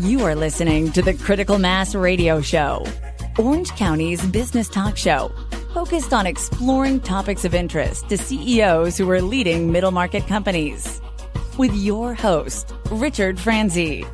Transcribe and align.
You 0.00 0.24
are 0.24 0.34
listening 0.34 0.92
to 0.92 1.02
the 1.02 1.12
Critical 1.12 1.58
Mass 1.58 1.94
Radio 1.94 2.40
Show, 2.40 2.86
Orange 3.38 3.68
County's 3.72 4.24
business 4.28 4.66
talk 4.66 4.96
show, 4.96 5.30
focused 5.74 6.14
on 6.14 6.26
exploring 6.26 7.00
topics 7.00 7.44
of 7.44 7.54
interest 7.54 8.08
to 8.08 8.16
CEOs 8.16 8.96
who 8.96 9.10
are 9.10 9.20
leading 9.20 9.70
middle 9.70 9.90
market 9.90 10.26
companies. 10.26 11.02
With 11.58 11.74
your 11.74 12.14
host, 12.14 12.72
Richard 12.90 13.38
Franzi. 13.38 14.06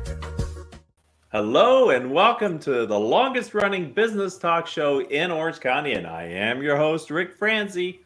Hello, 1.31 1.89
and 1.89 2.11
welcome 2.11 2.59
to 2.59 2.85
the 2.85 2.99
longest 2.99 3.53
running 3.53 3.93
business 3.93 4.37
talk 4.37 4.67
show 4.67 4.99
in 4.99 5.31
Orange 5.31 5.61
County. 5.61 5.93
And 5.93 6.05
I 6.05 6.23
am 6.23 6.61
your 6.61 6.75
host, 6.75 7.09
Ric 7.09 7.31
Franzi. 7.31 8.01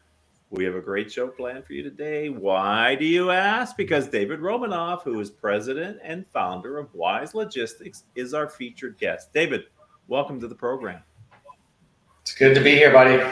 We 0.52 0.64
have 0.64 0.74
a 0.74 0.82
great 0.82 1.10
show 1.10 1.28
planned 1.28 1.64
for 1.64 1.72
you 1.72 1.82
today. 1.82 2.28
Why 2.28 2.94
do 2.94 3.06
you 3.06 3.30
ask? 3.30 3.74
Because 3.74 4.06
David 4.06 4.40
Romanoff, 4.40 5.02
who 5.02 5.18
is 5.18 5.30
president 5.30 5.98
and 6.04 6.26
founder 6.26 6.76
of 6.76 6.92
Wise 6.92 7.34
Logistics, 7.34 8.04
is 8.16 8.34
our 8.34 8.50
featured 8.50 8.98
guest. 8.98 9.32
David, 9.32 9.62
welcome 10.08 10.38
to 10.40 10.46
the 10.46 10.54
program. 10.54 11.00
It's 12.20 12.34
good 12.34 12.54
to 12.54 12.60
be 12.60 12.72
here, 12.72 12.92
buddy. 12.92 13.24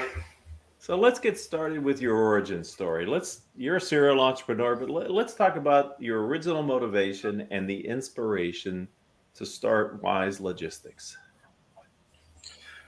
So 0.79 0.97
let's 0.97 1.21
get 1.21 1.39
started 1.39 1.85
with 1.85 2.01
your 2.01 2.17
origin 2.17 2.65
story. 2.65 3.05
Let's 3.05 3.43
you're 3.55 3.77
a 3.77 3.81
serial 3.83 4.23
entrepreneur, 4.23 4.75
but 4.75 4.89
let, 4.89 5.11
us 5.11 5.35
talk 5.35 5.57
about 5.57 6.01
your 6.01 6.25
original 6.27 6.63
motivation 6.63 7.47
and 7.51 7.69
the 7.69 7.87
inspiration 7.87 8.89
to 9.35 9.45
start 9.45 10.03
Wise 10.03 10.41
Logistics. 10.41 11.19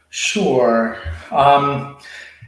Sure. 0.09 0.99
Um, 1.31 1.99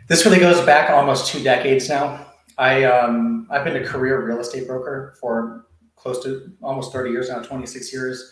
this 0.09 0.25
really 0.25 0.39
goes 0.39 0.65
back 0.67 0.91
almost 0.91 1.33
two 1.33 1.43
decades 1.43 1.89
now. 1.89 2.27
I 2.59 2.85
um, 2.85 3.47
I've 3.51 3.65
been 3.65 3.77
a 3.77 3.85
career 3.85 4.25
real 4.25 4.41
estate 4.41 4.67
broker 4.67 5.17
for 5.21 5.67
close 5.97 6.23
to 6.25 6.53
almost 6.63 6.93
30 6.93 7.11
years 7.11 7.31
now, 7.31 7.41
26 7.41 7.93
years. 7.93 8.31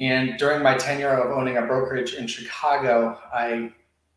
And 0.00 0.38
during 0.38 0.62
my 0.62 0.76
tenure 0.76 1.10
of 1.10 1.36
owning 1.36 1.56
a 1.56 1.62
brokerage 1.62 2.14
in 2.14 2.26
Chicago, 2.26 3.18
I 3.32 3.72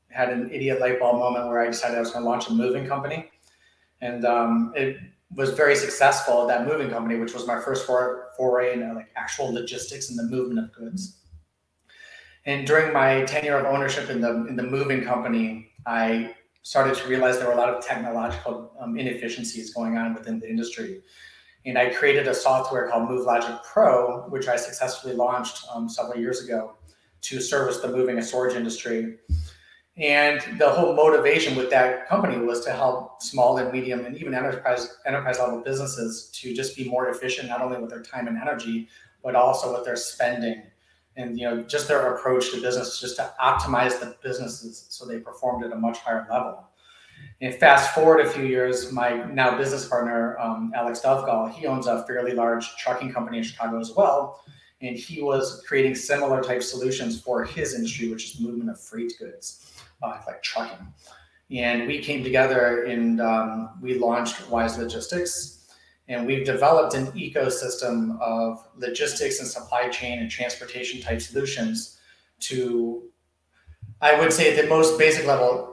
had 0.09 0.29
an 0.29 0.51
idiot 0.51 0.79
light 0.79 0.99
bulb 0.99 1.19
moment 1.19 1.47
where 1.47 1.61
I 1.61 1.67
decided 1.67 1.97
I 1.97 2.01
was 2.01 2.11
going 2.11 2.23
to 2.23 2.29
launch 2.29 2.49
a 2.49 2.53
moving 2.53 2.85
company. 2.85 3.31
And 4.01 4.25
um, 4.25 4.73
it 4.75 4.97
was 5.33 5.51
very 5.51 5.75
successful, 5.75 6.45
that 6.47 6.67
moving 6.67 6.89
company, 6.89 7.17
which 7.17 7.33
was 7.33 7.47
my 7.47 7.59
first 7.61 7.85
for, 7.85 8.27
foray 8.35 8.73
into 8.73 8.93
like 8.93 9.09
actual 9.15 9.53
logistics 9.53 10.09
and 10.09 10.19
the 10.19 10.23
movement 10.23 10.59
of 10.59 10.73
goods. 10.73 11.17
And 12.45 12.67
during 12.67 12.91
my 12.91 13.23
tenure 13.23 13.57
of 13.57 13.65
ownership 13.65 14.09
in 14.09 14.19
the 14.19 14.47
in 14.47 14.55
the 14.55 14.63
moving 14.63 15.03
company, 15.03 15.71
I 15.85 16.35
started 16.63 16.95
to 16.95 17.07
realize 17.07 17.37
there 17.37 17.47
were 17.47 17.53
a 17.53 17.57
lot 17.57 17.69
of 17.69 17.85
technological 17.85 18.71
um, 18.79 18.97
inefficiencies 18.97 19.73
going 19.73 19.97
on 19.97 20.13
within 20.13 20.39
the 20.39 20.49
industry. 20.49 21.01
And 21.65 21.77
I 21.77 21.89
created 21.89 22.27
a 22.27 22.33
software 22.33 22.89
called 22.89 23.09
MoveLogic 23.09 23.63
Pro, 23.63 24.23
which 24.29 24.47
I 24.47 24.55
successfully 24.55 25.13
launched 25.13 25.63
um, 25.73 25.87
several 25.87 26.19
years 26.19 26.43
ago 26.43 26.75
to 27.21 27.39
service 27.39 27.79
the 27.79 27.87
moving 27.87 28.17
and 28.17 28.25
storage 28.25 28.55
industry. 28.55 29.17
And 29.97 30.41
the 30.57 30.69
whole 30.69 30.95
motivation 30.95 31.55
with 31.55 31.69
that 31.69 32.07
company 32.07 32.37
was 32.37 32.63
to 32.65 32.71
help 32.71 33.21
small 33.21 33.57
and 33.57 33.71
medium 33.71 34.05
and 34.05 34.17
even 34.17 34.33
enterprise 34.33 34.97
enterprise 35.05 35.37
level 35.37 35.61
businesses 35.61 36.31
to 36.35 36.53
just 36.53 36.75
be 36.75 36.89
more 36.89 37.09
efficient, 37.09 37.49
not 37.49 37.61
only 37.61 37.77
with 37.79 37.89
their 37.89 38.01
time 38.01 38.27
and 38.27 38.37
energy, 38.37 38.87
but 39.21 39.35
also 39.35 39.73
with 39.73 39.85
their 39.85 39.97
spending 39.97 40.63
and 41.15 41.37
you 41.37 41.45
know 41.45 41.61
just 41.63 41.87
their 41.87 42.15
approach 42.15 42.51
to 42.51 42.61
business 42.61 42.99
just 42.99 43.15
to 43.17 43.33
optimize 43.41 43.99
the 43.99 44.15
businesses 44.23 44.85
so 44.89 45.05
they 45.05 45.19
performed 45.19 45.63
at 45.65 45.71
a 45.71 45.75
much 45.75 45.99
higher 45.99 46.27
level. 46.29 46.67
And 47.41 47.53
fast 47.55 47.93
forward 47.93 48.25
a 48.25 48.29
few 48.29 48.45
years 48.45 48.91
my 48.91 49.23
now 49.25 49.57
business 49.57 49.87
partner 49.87 50.37
um, 50.39 50.71
alex 50.75 51.01
dovgall 51.01 51.51
he 51.51 51.67
owns 51.67 51.87
a 51.87 52.05
fairly 52.05 52.33
large 52.33 52.75
trucking 52.77 53.11
company 53.11 53.37
in 53.39 53.43
chicago 53.43 53.79
as 53.79 53.91
well. 53.95 54.43
And 54.81 54.97
he 54.97 55.21
was 55.21 55.63
creating 55.67 55.93
similar 55.93 56.41
type 56.41 56.63
solutions 56.63 57.21
for 57.21 57.43
his 57.43 57.75
industry 57.75 58.09
which 58.09 58.33
is 58.33 58.41
movement 58.41 58.69
of 58.69 58.79
freight 58.79 59.13
goods 59.19 59.73
uh, 60.01 60.17
like 60.25 60.41
trucking. 60.41 60.87
And 61.51 61.85
we 61.85 61.99
came 61.99 62.23
together 62.23 62.85
and 62.85 63.19
um, 63.19 63.71
we 63.81 63.99
launched 63.99 64.49
wise 64.49 64.77
logistics 64.77 65.60
and 66.07 66.25
we've 66.25 66.45
developed 66.45 66.93
an 66.93 67.07
ecosystem 67.13 68.19
of 68.19 68.65
logistics 68.77 69.39
and 69.39 69.47
supply 69.47 69.87
chain 69.89 70.19
and 70.19 70.29
transportation 70.29 71.01
type 71.01 71.21
solutions 71.21 71.99
to, 72.41 73.03
I 74.01 74.19
would 74.19 74.33
say, 74.33 74.55
at 74.55 74.61
the 74.61 74.67
most 74.67 74.97
basic 74.97 75.25
level, 75.25 75.71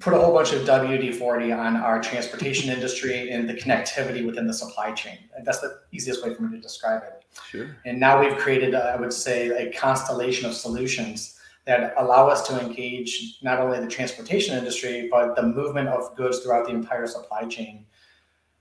put 0.00 0.12
a 0.12 0.18
whole 0.18 0.32
bunch 0.32 0.52
of 0.52 0.62
WD 0.62 1.14
40 1.14 1.52
on 1.52 1.76
our 1.76 2.00
transportation 2.00 2.70
industry 2.74 3.30
and 3.30 3.48
the 3.48 3.54
connectivity 3.54 4.24
within 4.24 4.46
the 4.46 4.54
supply 4.54 4.92
chain. 4.92 5.18
That's 5.44 5.60
the 5.60 5.80
easiest 5.92 6.24
way 6.24 6.34
for 6.34 6.42
me 6.42 6.56
to 6.56 6.62
describe 6.62 7.02
it. 7.02 7.24
Sure. 7.50 7.76
And 7.84 7.98
now 7.98 8.20
we've 8.20 8.36
created, 8.36 8.74
I 8.74 8.96
would 8.96 9.12
say, 9.12 9.48
a 9.48 9.72
constellation 9.72 10.46
of 10.48 10.54
solutions 10.54 11.38
that 11.66 11.94
allow 11.96 12.28
us 12.28 12.46
to 12.48 12.60
engage 12.60 13.38
not 13.42 13.58
only 13.58 13.80
the 13.80 13.86
transportation 13.86 14.56
industry, 14.56 15.08
but 15.10 15.34
the 15.34 15.42
movement 15.42 15.88
of 15.88 16.14
goods 16.14 16.40
throughout 16.40 16.66
the 16.66 16.72
entire 16.72 17.06
supply 17.06 17.44
chain. 17.46 17.86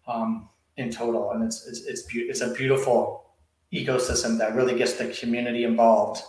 Um, 0.08 0.50
in 0.78 0.92
total, 0.92 1.32
and 1.32 1.44
it's 1.44 1.68
it's 1.68 1.86
it's, 1.86 2.02
be- 2.04 2.22
it's 2.22 2.42
a 2.42 2.54
beautiful 2.54 3.32
ecosystem 3.74 4.38
that 4.38 4.56
really 4.56 4.78
gets 4.78 4.94
the 4.94 5.08
community 5.08 5.64
involved 5.64 6.22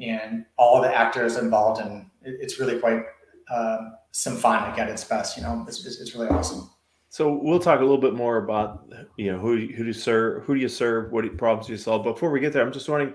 and 0.00 0.44
all 0.56 0.80
the 0.80 0.94
actors 0.94 1.36
involved, 1.36 1.80
and 1.80 2.06
it, 2.22 2.36
it's 2.40 2.58
really 2.58 2.78
quite 2.78 3.04
uh, 3.50 3.90
symphonic 4.10 4.78
at 4.78 4.88
its 4.88 5.04
best. 5.04 5.36
You 5.36 5.42
know, 5.42 5.64
it's, 5.68 5.84
it's, 5.84 6.14
really 6.14 6.28
awesome. 6.28 6.70
So 7.08 7.38
we'll 7.42 7.60
talk 7.60 7.80
a 7.80 7.82
little 7.82 8.00
bit 8.00 8.14
more 8.14 8.38
about 8.38 8.88
you 9.16 9.32
know 9.32 9.38
who 9.38 9.56
who 9.56 9.82
do 9.82 9.86
you 9.86 9.92
serve, 9.92 10.44
who 10.44 10.54
do 10.54 10.60
you 10.60 10.68
serve, 10.68 11.12
what 11.12 11.36
problems 11.36 11.66
do 11.66 11.72
you 11.72 11.78
solve. 11.78 12.04
Before 12.04 12.30
we 12.30 12.40
get 12.40 12.52
there, 12.52 12.64
I'm 12.64 12.72
just 12.72 12.88
wondering, 12.88 13.14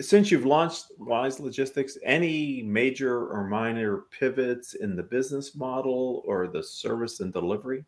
since 0.00 0.30
you've 0.30 0.46
launched 0.46 0.86
Wise 0.98 1.38
Logistics, 1.38 1.98
any 2.04 2.62
major 2.62 3.26
or 3.28 3.46
minor 3.46 4.04
pivots 4.18 4.74
in 4.74 4.96
the 4.96 5.02
business 5.02 5.54
model 5.54 6.22
or 6.26 6.48
the 6.48 6.62
service 6.62 7.20
and 7.20 7.32
delivery? 7.32 7.84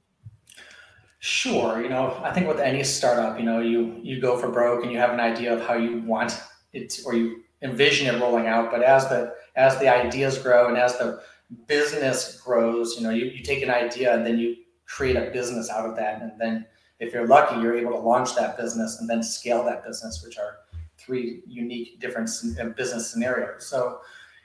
Sure. 1.24 1.80
You 1.80 1.88
know, 1.88 2.20
I 2.24 2.32
think 2.32 2.48
with 2.48 2.58
any 2.58 2.82
startup, 2.82 3.38
you 3.38 3.44
know, 3.44 3.60
you 3.60 3.96
you 4.02 4.20
go 4.20 4.36
for 4.36 4.48
broke 4.48 4.82
and 4.82 4.90
you 4.90 4.98
have 4.98 5.10
an 5.10 5.20
idea 5.20 5.54
of 5.54 5.64
how 5.64 5.74
you 5.74 5.98
want 5.98 6.36
it 6.72 6.98
or 7.06 7.14
you 7.14 7.44
envision 7.62 8.12
it 8.12 8.20
rolling 8.20 8.48
out. 8.48 8.72
But 8.72 8.82
as 8.82 9.08
the 9.08 9.32
as 9.54 9.78
the 9.78 9.86
ideas 9.86 10.36
grow 10.38 10.66
and 10.66 10.76
as 10.76 10.98
the 10.98 11.22
business 11.68 12.40
grows, 12.40 12.96
you 12.96 13.04
know, 13.04 13.10
you, 13.10 13.26
you 13.26 13.40
take 13.44 13.62
an 13.62 13.70
idea 13.70 14.12
and 14.16 14.26
then 14.26 14.36
you 14.36 14.56
create 14.86 15.14
a 15.14 15.30
business 15.30 15.70
out 15.70 15.88
of 15.88 15.94
that. 15.94 16.22
And 16.22 16.32
then 16.40 16.66
if 16.98 17.14
you're 17.14 17.28
lucky, 17.28 17.60
you're 17.60 17.76
able 17.76 17.92
to 17.92 17.98
launch 17.98 18.34
that 18.34 18.56
business 18.56 18.98
and 18.98 19.08
then 19.08 19.22
scale 19.22 19.64
that 19.66 19.84
business, 19.84 20.24
which 20.26 20.38
are 20.38 20.56
three 20.98 21.42
unique 21.46 22.00
different 22.00 22.30
uh, 22.60 22.64
business 22.70 23.08
scenarios. 23.12 23.64
So, 23.64 24.00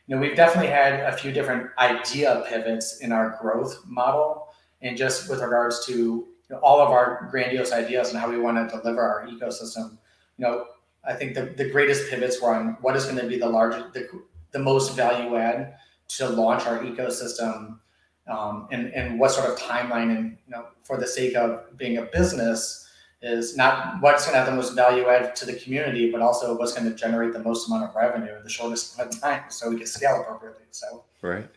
you 0.06 0.16
know, 0.16 0.22
we've 0.22 0.36
definitely 0.36 0.70
had 0.70 1.00
a 1.12 1.18
few 1.18 1.32
different 1.32 1.72
idea 1.80 2.46
pivots 2.48 3.00
in 3.00 3.12
our 3.12 3.36
growth 3.42 3.82
model. 3.88 4.50
And 4.84 4.96
just 4.96 5.28
with 5.28 5.42
regards 5.42 5.84
to 5.88 6.28
you 6.50 6.56
know, 6.56 6.62
all 6.62 6.80
of 6.80 6.90
our 6.90 7.28
grandiose 7.30 7.72
ideas 7.72 8.10
and 8.10 8.20
how 8.20 8.30
we 8.30 8.40
want 8.40 8.70
to 8.70 8.78
deliver 8.78 9.02
our 9.02 9.28
ecosystem. 9.28 9.98
You 10.38 10.46
know, 10.46 10.66
I 11.06 11.14
think 11.14 11.36
the, 11.36 11.54
the 11.58 11.70
greatest 11.70 12.10
pivots 12.10 12.42
were 12.42 12.54
on 12.54 12.78
what 12.82 12.96
is 12.96 13.06
going 13.06 13.18
to 13.18 13.28
be 13.28 13.38
the 13.38 13.50
largest, 13.50 13.94
the, 13.94 14.08
the 14.52 14.60
most 14.60 14.96
value 14.96 15.36
add 15.36 15.76
to 16.10 16.30
launch 16.30 16.66
our 16.66 16.80
ecosystem, 16.80 17.80
um, 18.28 18.68
and 18.72 18.94
and 18.94 19.20
what 19.20 19.32
sort 19.32 19.50
of 19.50 19.58
timeline 19.58 20.16
and 20.16 20.38
you 20.46 20.52
know 20.52 20.66
for 20.84 20.98
the 20.98 21.08
sake 21.08 21.36
of 21.36 21.78
being 21.78 21.98
a 21.98 22.04
business 22.04 22.90
is 23.22 23.58
not 23.58 24.00
what's 24.02 24.26
going 24.26 24.34
to 24.34 24.40
have 24.40 24.48
the 24.48 24.56
most 24.56 24.76
value 24.76 25.08
add 25.08 25.36
to 25.36 25.46
the 25.46 25.54
community, 25.54 26.12
but 26.12 26.22
also 26.22 26.56
what's 26.58 26.74
going 26.74 26.88
to 26.90 26.96
generate 26.96 27.34
the 27.34 27.40
most 27.40 27.68
amount 27.68 27.90
of 27.90 27.96
revenue 27.96 28.36
in 28.36 28.44
the 28.44 28.50
shortest 28.50 28.96
amount 28.96 29.16
of 29.16 29.22
time, 29.22 29.44
so 29.50 29.70
we 29.70 29.78
can 29.78 29.88
scale 29.88 30.22
appropriately. 30.22 30.66
So 30.72 31.04
right. 31.22 31.50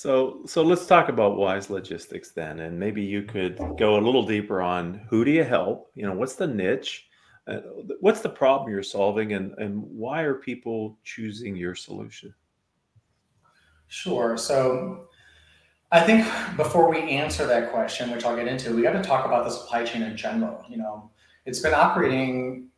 So, 0.00 0.40
so 0.46 0.62
let's 0.62 0.86
talk 0.86 1.10
about 1.10 1.36
Wise 1.36 1.68
Logistics 1.68 2.30
then, 2.30 2.60
and 2.60 2.80
maybe 2.80 3.02
you 3.02 3.22
could 3.22 3.58
go 3.76 3.98
a 3.98 4.00
little 4.00 4.24
deeper 4.24 4.62
on 4.62 4.94
who 5.10 5.26
do 5.26 5.30
you 5.30 5.44
help? 5.44 5.90
You 5.94 6.06
know, 6.06 6.14
what's 6.14 6.36
the 6.36 6.46
niche? 6.46 7.06
Uh, 7.46 7.58
what's 8.00 8.22
the 8.22 8.30
problem 8.30 8.70
you're 8.70 8.82
solving, 8.82 9.34
and 9.34 9.52
and 9.58 9.82
why 9.82 10.22
are 10.22 10.36
people 10.36 10.98
choosing 11.04 11.54
your 11.54 11.74
solution? 11.74 12.32
Sure. 13.88 14.38
So, 14.38 15.08
I 15.92 16.00
think 16.00 16.26
before 16.56 16.88
we 16.88 17.00
answer 17.02 17.46
that 17.46 17.70
question, 17.70 18.10
which 18.10 18.24
I'll 18.24 18.36
get 18.36 18.48
into, 18.48 18.74
we 18.74 18.80
got 18.80 18.92
to 18.92 19.02
talk 19.02 19.26
about 19.26 19.44
the 19.44 19.50
supply 19.50 19.84
chain 19.84 20.00
in 20.00 20.16
general. 20.16 20.64
You 20.66 20.78
know, 20.78 21.10
it's 21.44 21.60
been 21.60 21.74
operating 21.74 22.68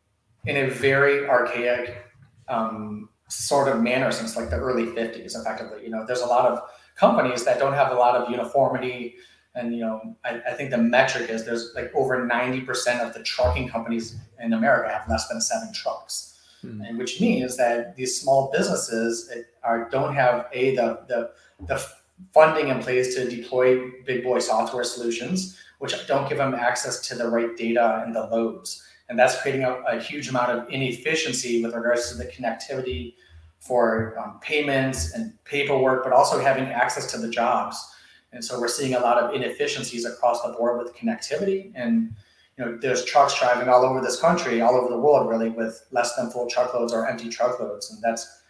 in 0.46 0.56
a 0.56 0.70
very 0.70 1.29
archaic 1.29 2.05
um, 2.49 3.11
sort 3.29 3.69
of 3.69 3.81
manner 3.81 4.11
since 4.11 4.37
like 4.37 4.50
the 4.50 4.56
early 4.56 4.87
50s, 4.87 5.41
effectively. 5.41 5.85
You 5.85 5.91
know, 5.91 6.05
there's 6.05 6.23
a 6.23 6.26
lot 6.26 6.50
of 6.50 6.69
companies 6.97 7.44
that 7.44 7.59
don't 7.59 7.75
have 7.75 7.93
a 7.93 7.94
lot 7.94 8.17
of 8.17 8.31
uniformity. 8.31 9.17
And 9.55 9.75
you 9.75 9.81
know, 9.81 10.17
I, 10.25 10.41
I 10.49 10.53
think 10.55 10.71
the 10.71 10.79
metric 10.79 11.31
is 11.31 11.44
there's 11.44 11.73
like 11.75 11.93
over 11.94 12.27
90% 12.27 13.06
of 13.06 13.15
the 13.15 13.23
trucking 13.23 13.69
companies 13.69 14.17
in 14.41 14.53
America 14.53 14.93
have 14.93 15.09
less 15.09 15.29
than 15.29 15.41
seven 15.41 15.73
trucks. 15.73 16.41
Mm-hmm. 16.65 16.83
And 16.83 16.99
which 16.99 17.21
means 17.21 17.56
that 17.56 17.97
these 17.97 18.21
small 18.21 18.50
businesses 18.53 19.33
are 19.65 19.89
don't 19.91 20.15
have 20.15 20.47
a 20.53 20.77
the 20.77 21.00
the 21.09 21.31
the 21.67 21.85
funding 22.33 22.69
in 22.69 22.81
place 22.81 23.17
to 23.17 23.29
deploy 23.29 23.91
big 24.06 24.23
boy 24.23 24.39
software 24.39 24.85
solutions, 24.85 25.59
which 25.81 26.06
don't 26.06 26.29
give 26.29 26.39
them 26.39 26.55
access 26.55 27.00
to 27.09 27.17
the 27.17 27.27
right 27.27 27.56
data 27.56 28.03
and 28.05 28.15
the 28.15 28.27
loads. 28.27 28.85
and 29.09 29.19
that's 29.19 29.41
creating 29.43 29.65
a, 29.65 29.73
a 29.89 30.00
huge 30.00 30.29
amount 30.29 30.50
of 30.50 30.71
inefficiency 30.71 31.62
with 31.62 31.75
regards 31.75 32.11
to 32.11 32.17
the 32.17 32.25
connectivity 32.27 33.15
for 33.62 34.19
um, 34.19 34.41
payments 34.41 35.14
and 35.14 35.32
paperwork, 35.44 36.03
but 36.03 36.12
also 36.12 36.41
having 36.41 36.64
access 36.64 37.06
to 37.12 37.17
the 37.17 37.31
jobs. 37.31 37.94
And 38.32 38.44
so 38.44 38.61
we're 38.61 38.67
seeing 38.67 38.94
a 38.94 38.99
lot 39.00 39.19
of 39.19 39.35
inefficiencies 39.35 40.05
across 40.05 40.43
the 40.43 40.53
board 40.53 40.82
with 40.82 40.97
connectivity. 40.97 41.70
And 41.76 42.12
you 42.59 42.64
know, 42.64 42.76
there's 42.76 43.05
trucks 43.05 43.38
driving 43.38 43.69
all 43.69 43.85
over 43.85 44.00
this 44.00 44.20
country, 44.20 44.61
all 44.61 44.75
over 44.75 44.88
the 44.88 44.99
world, 44.99 45.29
really, 45.29 45.49
with 45.49 45.87
less 45.93 46.17
than 46.17 46.29
full 46.31 46.49
truckloads 46.49 46.93
or 46.93 47.09
empty 47.09 47.29
truckloads, 47.29 47.93
and 47.93 48.03
that's 48.03 48.43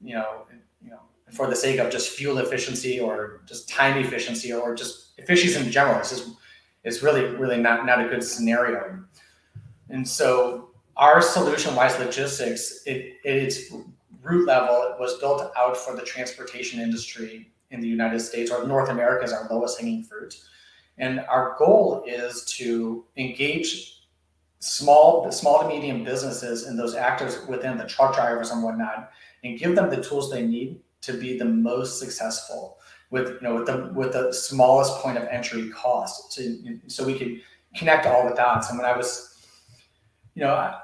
you 0.00 0.14
know, 0.14 0.46
you 0.80 0.90
know, 0.90 1.00
for 1.32 1.48
the 1.48 1.56
sake 1.56 1.80
of 1.80 1.90
just 1.90 2.10
fuel 2.10 2.38
efficiency 2.38 3.00
or 3.00 3.40
just 3.46 3.68
time 3.68 3.98
efficiency 3.98 4.52
or 4.52 4.74
just 4.74 5.18
efficiency 5.18 5.58
in 5.58 5.72
general. 5.72 5.98
It's 5.98 6.10
just 6.10 6.28
it's 6.84 7.02
really 7.02 7.24
really 7.24 7.58
not 7.58 7.84
not 7.84 8.04
a 8.04 8.08
good 8.08 8.22
scenario. 8.22 9.02
And 9.88 10.06
so 10.06 10.70
our 10.96 11.22
solution, 11.22 11.74
Wise 11.74 11.98
Logistics, 11.98 12.82
it, 12.84 13.14
its 13.24 13.72
root 14.28 14.46
level, 14.46 14.82
it 14.82 15.00
was 15.00 15.18
built 15.18 15.52
out 15.56 15.76
for 15.76 15.96
the 15.96 16.02
transportation 16.02 16.80
industry 16.80 17.50
in 17.70 17.80
the 17.80 17.88
United 17.88 18.20
States 18.20 18.50
or 18.50 18.66
North 18.66 18.88
America 18.88 19.24
is 19.24 19.32
our 19.32 19.46
lowest 19.50 19.80
hanging 19.80 20.02
fruit. 20.04 20.38
And 20.96 21.20
our 21.28 21.54
goal 21.58 22.02
is 22.06 22.44
to 22.56 23.04
engage 23.16 24.06
small, 24.58 25.30
small 25.30 25.62
to 25.62 25.68
medium 25.68 26.02
businesses 26.02 26.64
and 26.64 26.78
those 26.78 26.94
actors 26.94 27.46
within 27.46 27.78
the 27.78 27.84
truck 27.84 28.14
drivers 28.14 28.50
and 28.50 28.62
whatnot, 28.62 29.10
and 29.44 29.58
give 29.58 29.76
them 29.76 29.90
the 29.90 30.02
tools 30.02 30.30
they 30.30 30.44
need 30.44 30.80
to 31.02 31.12
be 31.12 31.38
the 31.38 31.44
most 31.44 32.00
successful 32.00 32.78
with 33.10 33.28
you 33.28 33.40
know 33.40 33.54
with 33.54 33.66
the 33.66 33.90
with 33.94 34.12
the 34.12 34.32
smallest 34.32 34.92
point 34.96 35.16
of 35.16 35.24
entry 35.28 35.70
cost 35.70 36.32
So 36.32 36.42
so 36.88 37.04
we 37.04 37.16
could 37.18 37.40
connect 37.74 38.06
all 38.06 38.28
the 38.28 38.34
dots. 38.34 38.68
And 38.68 38.78
when 38.78 38.88
I 38.88 38.96
was, 38.96 39.38
you 40.34 40.42
know, 40.42 40.74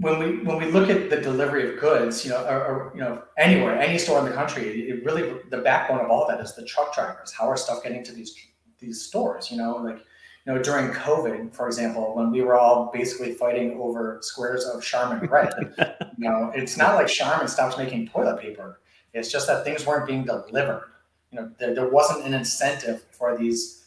when 0.00 0.18
we 0.18 0.38
when 0.44 0.58
we 0.58 0.70
look 0.70 0.90
at 0.90 1.10
the 1.10 1.20
delivery 1.20 1.68
of 1.68 1.80
goods, 1.80 2.24
you 2.24 2.30
know, 2.30 2.44
or, 2.44 2.64
or, 2.64 2.92
you 2.94 3.00
know, 3.00 3.22
anywhere, 3.36 3.78
any 3.78 3.98
store 3.98 4.18
in 4.20 4.24
the 4.24 4.32
country, 4.32 4.88
it 4.88 5.04
really 5.04 5.40
the 5.50 5.58
backbone 5.58 6.00
of 6.00 6.10
all 6.10 6.26
that 6.28 6.40
is 6.40 6.54
the 6.54 6.64
truck 6.64 6.94
drivers. 6.94 7.32
How 7.32 7.48
are 7.48 7.56
stuff 7.56 7.82
getting 7.82 8.04
to 8.04 8.12
these 8.12 8.34
these 8.78 9.00
stores? 9.00 9.50
You 9.50 9.58
know, 9.58 9.76
like 9.76 9.98
you 10.46 10.54
know, 10.54 10.62
during 10.62 10.90
COVID, 10.90 11.54
for 11.54 11.66
example, 11.66 12.14
when 12.14 12.30
we 12.30 12.42
were 12.42 12.56
all 12.56 12.90
basically 12.92 13.34
fighting 13.34 13.78
over 13.80 14.18
squares 14.22 14.64
of 14.64 14.82
Charmin 14.82 15.28
Red, 15.28 15.52
you 16.18 16.28
know, 16.28 16.52
it's 16.54 16.76
not 16.76 16.94
like 16.94 17.08
Charmin 17.08 17.48
stopped 17.48 17.78
making 17.78 18.08
toilet 18.08 18.40
paper. 18.40 18.80
It's 19.14 19.32
just 19.32 19.46
that 19.46 19.64
things 19.64 19.84
weren't 19.84 20.06
being 20.06 20.24
delivered. 20.24 20.84
You 21.32 21.40
know, 21.40 21.50
there, 21.58 21.74
there 21.74 21.88
wasn't 21.88 22.24
an 22.24 22.34
incentive 22.34 23.04
for 23.10 23.36
these 23.36 23.86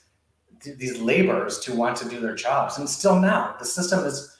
these 0.77 0.99
laborers 0.99 1.59
to 1.59 1.75
want 1.75 1.97
to 1.97 2.07
do 2.07 2.19
their 2.19 2.35
jobs, 2.35 2.77
and 2.77 2.87
still 2.87 3.19
now 3.19 3.55
the 3.57 3.65
system 3.65 4.05
is 4.05 4.30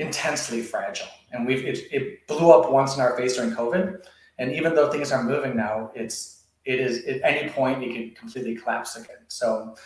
intensely 0.00 0.62
fragile. 0.62 1.08
And 1.32 1.46
we've 1.46 1.64
it, 1.64 1.78
it 1.92 2.26
blew 2.26 2.50
up 2.50 2.72
once 2.72 2.96
in 2.96 3.02
our 3.02 3.16
face 3.16 3.36
during 3.36 3.52
COVID. 3.52 4.04
And 4.38 4.52
even 4.52 4.74
though 4.74 4.90
things 4.90 5.12
are 5.12 5.22
moving 5.22 5.56
now, 5.56 5.92
it's 5.94 6.44
it 6.64 6.80
is 6.80 7.04
at 7.06 7.20
any 7.22 7.48
point 7.50 7.82
it 7.82 7.94
can 7.94 8.10
completely 8.14 8.56
collapse 8.56 8.96
again. 8.96 9.22
So 9.28 9.76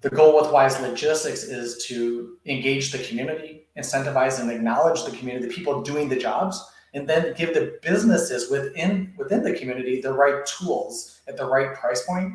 the 0.00 0.10
goal 0.10 0.40
with 0.40 0.50
Wise 0.50 0.80
Logistics 0.80 1.44
is 1.44 1.84
to 1.86 2.36
engage 2.46 2.90
the 2.90 2.98
community, 2.98 3.68
incentivize 3.78 4.40
and 4.40 4.50
acknowledge 4.50 5.04
the 5.04 5.16
community, 5.16 5.46
the 5.46 5.54
people 5.54 5.82
doing 5.82 6.08
the 6.08 6.16
jobs, 6.16 6.64
and 6.94 7.08
then 7.08 7.34
give 7.34 7.54
the 7.54 7.78
businesses 7.82 8.50
within 8.50 9.14
within 9.16 9.42
the 9.42 9.52
community 9.52 10.00
the 10.00 10.12
right 10.12 10.44
tools 10.46 11.20
at 11.28 11.36
the 11.36 11.44
right 11.44 11.74
price 11.74 12.04
point 12.04 12.32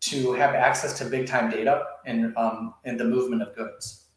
to 0.00 0.32
have 0.34 0.54
access 0.54 0.96
to 0.98 1.04
big 1.06 1.26
time 1.26 1.50
data 1.50 1.84
and 2.06 2.36
um, 2.36 2.74
and 2.84 3.00
the 3.00 3.04
movement 3.04 3.42
of 3.42 3.56
goods. 3.56 4.07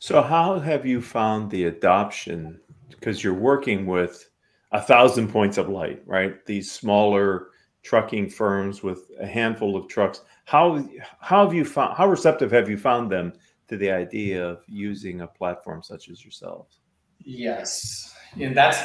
So, 0.00 0.22
how 0.22 0.58
have 0.58 0.86
you 0.86 1.02
found 1.02 1.50
the 1.50 1.64
adoption? 1.64 2.58
Because 2.88 3.22
you're 3.22 3.34
working 3.34 3.84
with 3.84 4.30
a 4.72 4.80
thousand 4.80 5.28
points 5.28 5.58
of 5.58 5.68
light, 5.68 6.02
right? 6.06 6.44
These 6.46 6.72
smaller 6.72 7.48
trucking 7.82 8.30
firms 8.30 8.82
with 8.82 9.10
a 9.20 9.26
handful 9.26 9.76
of 9.76 9.88
trucks. 9.88 10.22
How 10.46 10.88
how 11.20 11.44
have 11.44 11.54
you 11.54 11.66
found? 11.66 11.98
How 11.98 12.08
receptive 12.08 12.50
have 12.50 12.70
you 12.70 12.78
found 12.78 13.12
them 13.12 13.34
to 13.68 13.76
the 13.76 13.90
idea 13.90 14.42
of 14.42 14.62
using 14.66 15.20
a 15.20 15.26
platform 15.26 15.82
such 15.82 16.08
as 16.08 16.24
yourselves? 16.24 16.80
Yes, 17.18 18.14
and 18.40 18.56
that's 18.56 18.78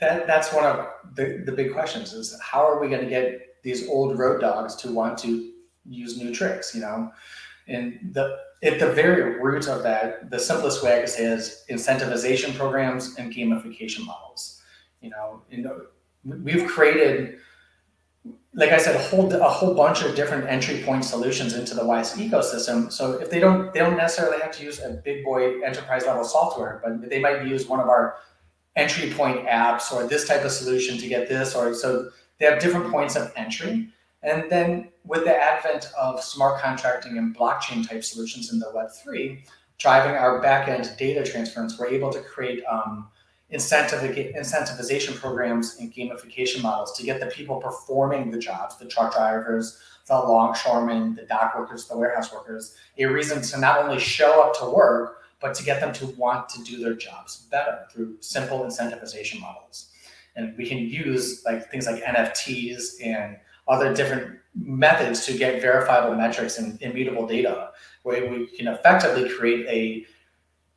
that. 0.00 0.26
That's 0.26 0.54
one 0.54 0.64
of 0.64 0.86
the 1.16 1.42
the 1.44 1.52
big 1.52 1.74
questions: 1.74 2.14
is 2.14 2.34
how 2.40 2.66
are 2.66 2.80
we 2.80 2.88
going 2.88 3.04
to 3.04 3.10
get 3.10 3.62
these 3.62 3.86
old 3.90 4.18
road 4.18 4.40
dogs 4.40 4.74
to 4.76 4.90
want 4.90 5.18
to 5.18 5.52
use 5.84 6.16
new 6.16 6.34
tricks? 6.34 6.74
You 6.74 6.80
know, 6.80 7.12
and 7.68 7.98
the 8.12 8.38
at 8.62 8.78
the 8.78 8.90
very 8.92 9.38
root 9.38 9.68
of 9.68 9.82
that, 9.82 10.30
the 10.30 10.38
simplest 10.38 10.82
way 10.82 10.96
I 10.96 11.00
could 11.00 11.08
say 11.08 11.24
is 11.24 11.64
incentivization 11.70 12.56
programs 12.56 13.16
and 13.16 13.32
gamification 13.32 14.04
models. 14.06 14.62
You 15.00 15.10
know, 15.10 15.42
you 15.50 15.62
know, 15.62 15.82
we've 16.24 16.66
created, 16.66 17.38
like 18.54 18.70
I 18.70 18.78
said, 18.78 18.96
a 18.96 18.98
whole 18.98 19.32
a 19.32 19.48
whole 19.48 19.74
bunch 19.74 20.02
of 20.02 20.16
different 20.16 20.48
entry 20.48 20.82
point 20.82 21.04
solutions 21.04 21.54
into 21.54 21.74
the 21.74 21.84
Wise 21.84 22.14
ecosystem. 22.14 22.90
So 22.90 23.12
if 23.20 23.30
they 23.30 23.38
don't 23.38 23.72
they 23.72 23.80
don't 23.80 23.96
necessarily 23.96 24.40
have 24.40 24.52
to 24.52 24.64
use 24.64 24.80
a 24.80 25.00
big 25.04 25.22
boy 25.22 25.60
enterprise 25.62 26.06
level 26.06 26.24
software, 26.24 26.80
but 26.82 27.08
they 27.10 27.20
might 27.20 27.46
use 27.46 27.66
one 27.66 27.80
of 27.80 27.88
our 27.88 28.16
entry 28.74 29.10
point 29.10 29.46
apps 29.46 29.92
or 29.92 30.06
this 30.06 30.26
type 30.26 30.44
of 30.44 30.50
solution 30.50 30.98
to 30.98 31.08
get 31.08 31.28
this, 31.28 31.54
or 31.54 31.74
so 31.74 32.10
they 32.38 32.46
have 32.46 32.58
different 32.58 32.90
points 32.90 33.16
of 33.16 33.32
entry. 33.36 33.90
And 34.26 34.50
then 34.50 34.88
with 35.04 35.24
the 35.24 35.34
advent 35.34 35.88
of 35.96 36.22
smart 36.22 36.60
contracting 36.60 37.16
and 37.16 37.34
blockchain 37.34 37.88
type 37.88 38.02
solutions 38.02 38.52
in 38.52 38.58
the 38.58 38.66
Web3, 38.66 39.40
driving 39.78 40.16
our 40.16 40.42
backend 40.42 40.98
data 40.98 41.24
transference, 41.24 41.78
we're 41.78 41.86
able 41.86 42.10
to 42.10 42.20
create 42.20 42.64
um, 42.64 43.08
incentivization 43.52 45.14
programs 45.14 45.76
and 45.78 45.94
gamification 45.94 46.60
models 46.60 46.96
to 46.98 47.04
get 47.04 47.20
the 47.20 47.26
people 47.26 47.60
performing 47.60 48.32
the 48.32 48.38
jobs, 48.38 48.76
the 48.78 48.86
truck 48.86 49.14
drivers, 49.14 49.78
the 50.08 50.14
longshoremen, 50.14 51.14
the 51.14 51.22
dock 51.22 51.56
workers, 51.56 51.86
the 51.86 51.96
warehouse 51.96 52.32
workers, 52.32 52.76
a 52.98 53.06
reason 53.06 53.40
to 53.40 53.60
not 53.60 53.78
only 53.78 54.00
show 54.00 54.42
up 54.42 54.58
to 54.58 54.68
work, 54.68 55.22
but 55.40 55.54
to 55.54 55.62
get 55.62 55.80
them 55.80 55.92
to 55.92 56.06
want 56.18 56.48
to 56.48 56.60
do 56.64 56.82
their 56.82 56.94
jobs 56.94 57.46
better 57.52 57.86
through 57.92 58.16
simple 58.18 58.60
incentivization 58.60 59.40
models. 59.40 59.92
And 60.34 60.56
we 60.56 60.66
can 60.66 60.78
use 60.78 61.44
like 61.44 61.70
things 61.70 61.86
like 61.86 62.02
NFTs 62.02 63.04
and 63.04 63.36
other 63.68 63.94
different 63.94 64.38
methods 64.54 65.26
to 65.26 65.36
get 65.36 65.60
verifiable 65.60 66.14
metrics 66.16 66.58
and 66.58 66.80
immutable 66.80 67.26
data, 67.26 67.70
where 68.02 68.30
we 68.30 68.46
can 68.56 68.68
effectively 68.68 69.28
create 69.28 69.66
a 69.66 70.06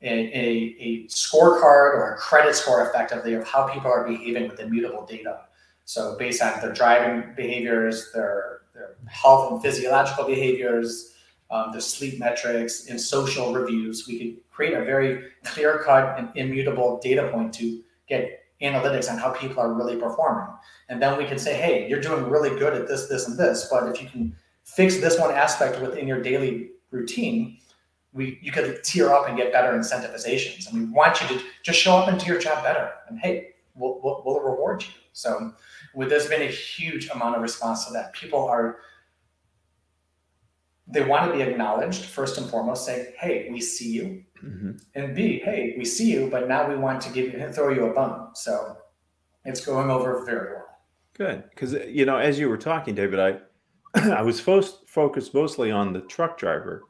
a, 0.01 0.07
a, 0.07 0.75
a 0.79 1.07
scorecard 1.07 1.93
or 1.93 2.13
a 2.13 2.17
credit 2.17 2.55
score 2.55 2.87
effectively 2.87 3.33
of 3.33 3.45
how 3.45 3.67
people 3.67 3.91
are 3.91 4.07
behaving 4.07 4.47
with 4.47 4.59
immutable 4.59 5.05
data. 5.05 5.41
So 5.83 6.15
based 6.17 6.41
on 6.41 6.61
their 6.61 6.71
driving 6.71 7.33
behaviors, 7.35 8.11
their, 8.13 8.61
their 8.73 8.95
health 9.07 9.51
and 9.51 9.61
physiological 9.61 10.25
behaviors, 10.25 11.15
um, 11.51 11.71
their 11.71 11.81
sleep 11.81 12.17
metrics, 12.17 12.87
and 12.87 12.99
social 12.99 13.53
reviews, 13.53 14.07
we 14.07 14.19
can 14.19 14.37
create 14.51 14.73
a 14.73 14.85
very 14.85 15.31
clear 15.43 15.79
cut 15.79 16.17
and 16.17 16.29
immutable 16.35 16.99
data 17.03 17.29
point 17.33 17.53
to 17.55 17.81
get 18.07 18.38
analytics 18.61 19.09
on 19.11 19.17
how 19.17 19.31
people 19.31 19.59
are 19.61 19.73
really 19.73 19.95
performing. 19.95 20.47
And 20.89 21.01
then 21.01 21.17
we 21.17 21.25
can 21.25 21.39
say, 21.39 21.55
hey, 21.55 21.87
you're 21.89 22.01
doing 22.01 22.29
really 22.29 22.57
good 22.57 22.73
at 22.73 22.87
this, 22.87 23.07
this, 23.07 23.27
and 23.27 23.37
this. 23.37 23.67
But 23.71 23.87
if 23.89 24.01
you 24.01 24.09
can 24.09 24.35
fix 24.63 24.97
this 24.97 25.17
one 25.17 25.31
aspect 25.31 25.81
within 25.81 26.07
your 26.07 26.21
daily 26.21 26.71
routine, 26.91 27.57
we 28.11 28.39
you 28.41 28.51
could 28.51 28.83
tier 28.83 29.11
up 29.11 29.27
and 29.27 29.37
get 29.37 29.53
better 29.53 29.77
incentivizations. 29.77 30.69
And 30.69 30.79
we 30.79 30.91
want 30.91 31.21
you 31.21 31.27
to 31.27 31.43
just 31.63 31.79
show 31.79 31.95
up 31.95 32.09
and 32.09 32.19
do 32.19 32.25
your 32.25 32.39
job 32.39 32.63
better. 32.63 32.91
And 33.07 33.19
hey, 33.19 33.51
we'll, 33.75 33.99
we'll, 34.03 34.23
we'll 34.25 34.39
reward 34.39 34.81
you. 34.83 34.89
So 35.13 35.53
with 35.93 36.09
there's 36.09 36.27
been 36.27 36.41
a 36.41 36.51
huge 36.51 37.09
amount 37.09 37.35
of 37.35 37.41
response 37.41 37.85
to 37.85 37.93
that. 37.93 38.13
People 38.13 38.47
are 38.47 38.77
they 40.91 41.03
want 41.03 41.31
to 41.31 41.37
be 41.37 41.43
acknowledged 41.43 42.05
first 42.05 42.37
and 42.37 42.49
foremost 42.49 42.85
say 42.85 43.13
hey 43.17 43.49
we 43.51 43.61
see 43.61 43.91
you. 43.91 44.23
Mm-hmm. 44.43 44.71
and 44.95 45.13
b 45.13 45.41
hey 45.43 45.75
we 45.77 45.83
see 45.83 46.09
you 46.09 46.29
but 46.31 46.47
now 46.47 46.69
we 46.69 46.77
want 46.77 47.01
to 47.01 47.11
give 47.11 47.33
you 47.33 47.51
throw 47.51 47.69
you 47.69 47.87
a 47.87 47.93
bone. 47.93 48.29
So 48.35 48.77
it's 49.45 49.65
going 49.65 49.89
over 49.89 50.23
very 50.25 50.53
well. 50.53 50.69
Good, 51.13 51.43
because 51.49 51.73
you 51.73 52.05
know, 52.05 52.17
as 52.17 52.39
you 52.39 52.47
were 52.47 52.57
talking, 52.57 52.95
David, 52.95 53.19
I 53.19 53.39
I 54.13 54.21
was 54.21 54.39
fo- 54.39 54.61
focused 54.61 55.33
mostly 55.33 55.71
on 55.71 55.91
the 55.91 56.01
truck 56.01 56.37
driver, 56.37 56.83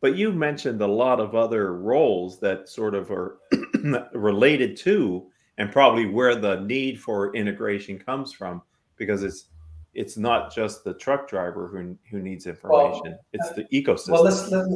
but 0.00 0.16
you 0.16 0.32
mentioned 0.32 0.80
a 0.80 0.86
lot 0.86 1.18
of 1.18 1.34
other 1.34 1.74
roles 1.74 2.38
that 2.40 2.68
sort 2.68 2.94
of 2.94 3.10
are 3.10 3.38
related 4.12 4.76
to, 4.78 5.26
and 5.58 5.72
probably 5.72 6.06
where 6.06 6.36
the 6.36 6.60
need 6.60 7.00
for 7.00 7.34
integration 7.34 7.98
comes 7.98 8.32
from, 8.32 8.62
because 8.96 9.24
it's 9.24 9.46
it's 9.94 10.16
not 10.16 10.54
just 10.54 10.84
the 10.84 10.94
truck 10.94 11.28
driver 11.28 11.68
who 11.68 11.96
who 12.10 12.22
needs 12.22 12.46
information; 12.46 13.02
well, 13.04 13.24
it's 13.32 13.50
the 13.50 13.64
uh, 13.64 13.68
ecosystem. 13.72 14.10
Well, 14.10 14.24
let's, 14.24 14.48
let's 14.50 14.68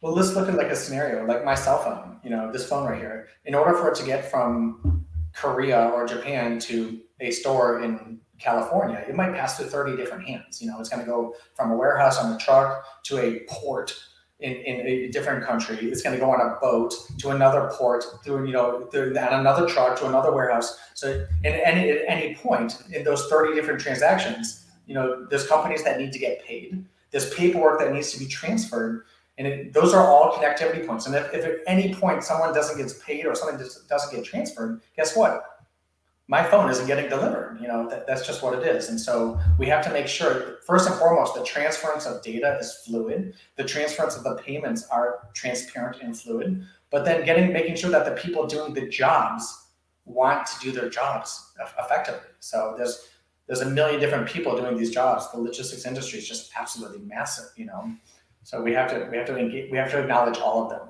well 0.00 0.14
let's 0.14 0.34
look 0.34 0.48
at 0.48 0.54
like 0.54 0.68
a 0.68 0.76
scenario, 0.76 1.26
like 1.26 1.44
my 1.44 1.54
cell 1.54 1.78
phone. 1.82 2.18
You 2.24 2.30
know, 2.30 2.50
this 2.52 2.68
phone 2.68 2.88
right 2.88 2.98
here. 2.98 3.28
In 3.44 3.54
order 3.54 3.76
for 3.76 3.90
it 3.90 3.94
to 3.96 4.04
get 4.04 4.30
from 4.30 5.04
Korea 5.34 5.90
or 5.94 6.06
Japan 6.06 6.58
to 6.60 7.00
a 7.20 7.30
store 7.30 7.82
in 7.82 8.20
California, 8.38 9.04
it 9.08 9.14
might 9.14 9.34
pass 9.34 9.56
through 9.56 9.66
30 9.66 9.96
different 9.96 10.26
hands. 10.26 10.60
You 10.60 10.68
know, 10.68 10.80
it's 10.80 10.88
going 10.88 11.04
to 11.04 11.10
go 11.10 11.34
from 11.54 11.70
a 11.70 11.76
warehouse 11.76 12.18
on 12.18 12.32
a 12.32 12.38
truck 12.38 12.84
to 13.04 13.18
a 13.18 13.40
port 13.48 13.96
in, 14.42 14.52
in 14.54 14.86
a 14.86 15.08
different 15.08 15.44
country. 15.44 15.76
It's 15.76 16.02
going 16.02 16.14
to 16.14 16.20
go 16.20 16.30
on 16.30 16.40
a 16.40 16.60
boat 16.60 16.94
to 17.18 17.30
another 17.30 17.70
port, 17.72 18.04
through 18.24 18.46
you 18.46 18.52
know, 18.52 18.86
through, 18.92 19.16
another 19.16 19.66
truck 19.66 19.98
to 20.00 20.06
another 20.06 20.32
warehouse. 20.32 20.78
So, 20.94 21.26
in 21.44 21.52
any 21.52 21.90
at 21.90 22.04
any 22.08 22.34
point 22.34 22.82
in 22.92 23.04
those 23.04 23.26
thirty 23.26 23.54
different 23.54 23.80
transactions, 23.80 24.66
you 24.86 24.94
know, 24.94 25.26
there's 25.30 25.46
companies 25.46 25.84
that 25.84 25.98
need 25.98 26.12
to 26.12 26.18
get 26.18 26.44
paid. 26.44 26.84
There's 27.10 27.32
paperwork 27.34 27.78
that 27.80 27.92
needs 27.92 28.10
to 28.12 28.18
be 28.18 28.26
transferred, 28.26 29.04
and 29.38 29.46
it, 29.46 29.72
those 29.72 29.94
are 29.94 30.06
all 30.06 30.32
connectivity 30.32 30.86
points. 30.86 31.06
And 31.06 31.14
if, 31.14 31.32
if 31.32 31.44
at 31.44 31.56
any 31.66 31.94
point 31.94 32.24
someone 32.24 32.52
doesn't 32.52 32.76
get 32.76 32.92
paid 33.04 33.26
or 33.26 33.34
something 33.34 33.58
doesn't 33.88 34.14
get 34.14 34.24
transferred, 34.24 34.80
guess 34.96 35.16
what? 35.16 35.51
My 36.32 36.42
phone 36.42 36.70
isn't 36.70 36.86
getting 36.86 37.10
delivered. 37.10 37.58
You 37.60 37.68
know, 37.68 37.86
that, 37.90 38.06
that's 38.06 38.26
just 38.26 38.42
what 38.42 38.54
it 38.58 38.66
is. 38.66 38.88
And 38.88 38.98
so 38.98 39.38
we 39.58 39.66
have 39.66 39.84
to 39.84 39.92
make 39.92 40.06
sure, 40.06 40.60
first 40.66 40.88
and 40.88 40.98
foremost, 40.98 41.34
the 41.34 41.44
transference 41.44 42.06
of 42.06 42.22
data 42.22 42.56
is 42.58 42.72
fluid. 42.86 43.34
The 43.56 43.64
transference 43.64 44.16
of 44.16 44.24
the 44.24 44.36
payments 44.36 44.86
are 44.88 45.28
transparent 45.34 46.00
and 46.00 46.18
fluid. 46.18 46.64
But 46.88 47.04
then 47.04 47.26
getting, 47.26 47.52
making 47.52 47.76
sure 47.76 47.90
that 47.90 48.06
the 48.06 48.12
people 48.12 48.46
doing 48.46 48.72
the 48.72 48.88
jobs 48.88 49.42
want 50.06 50.46
to 50.46 50.58
do 50.60 50.72
their 50.72 50.88
jobs 50.88 51.52
effectively. 51.78 52.30
So 52.40 52.74
there's 52.78 53.10
there's 53.46 53.60
a 53.60 53.68
million 53.68 54.00
different 54.00 54.26
people 54.26 54.56
doing 54.56 54.78
these 54.78 54.90
jobs. 54.90 55.30
The 55.32 55.38
logistics 55.38 55.84
industry 55.84 56.18
is 56.18 56.26
just 56.26 56.50
absolutely 56.58 57.00
massive. 57.00 57.50
You 57.56 57.66
know, 57.66 57.92
so 58.42 58.62
we 58.62 58.72
have 58.72 58.88
to 58.90 59.06
we 59.10 59.18
have 59.18 59.26
to 59.26 59.36
engage, 59.36 59.70
we 59.70 59.76
have 59.76 59.90
to 59.90 60.00
acknowledge 60.00 60.38
all 60.38 60.64
of 60.64 60.70
them. 60.70 60.88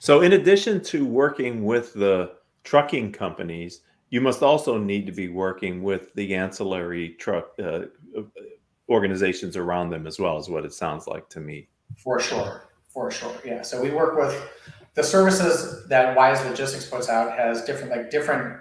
So 0.00 0.22
in 0.22 0.32
addition 0.32 0.82
to 0.92 1.06
working 1.06 1.64
with 1.64 1.94
the 1.94 2.32
trucking 2.64 3.12
companies 3.12 3.82
you 4.10 4.20
must 4.20 4.42
also 4.42 4.78
need 4.78 5.06
to 5.06 5.12
be 5.12 5.28
working 5.28 5.82
with 5.82 6.14
the 6.14 6.34
ancillary 6.34 7.10
truck 7.10 7.50
uh, 7.62 7.82
organizations 8.88 9.56
around 9.56 9.90
them 9.90 10.06
as 10.06 10.18
well, 10.18 10.38
is 10.38 10.48
what 10.48 10.64
it 10.64 10.72
sounds 10.72 11.06
like 11.06 11.28
to 11.30 11.40
me. 11.40 11.68
For 11.96 12.20
sure, 12.20 12.68
for 12.88 13.10
sure, 13.10 13.34
yeah. 13.44 13.62
So 13.62 13.82
we 13.82 13.90
work 13.90 14.16
with 14.16 14.48
the 14.94 15.02
services 15.04 15.86
that 15.88 16.16
Wise 16.16 16.44
Logistics 16.44 16.86
puts 16.86 17.08
out 17.08 17.36
has 17.36 17.64
different 17.64 17.90
like 17.90 18.10
different 18.10 18.60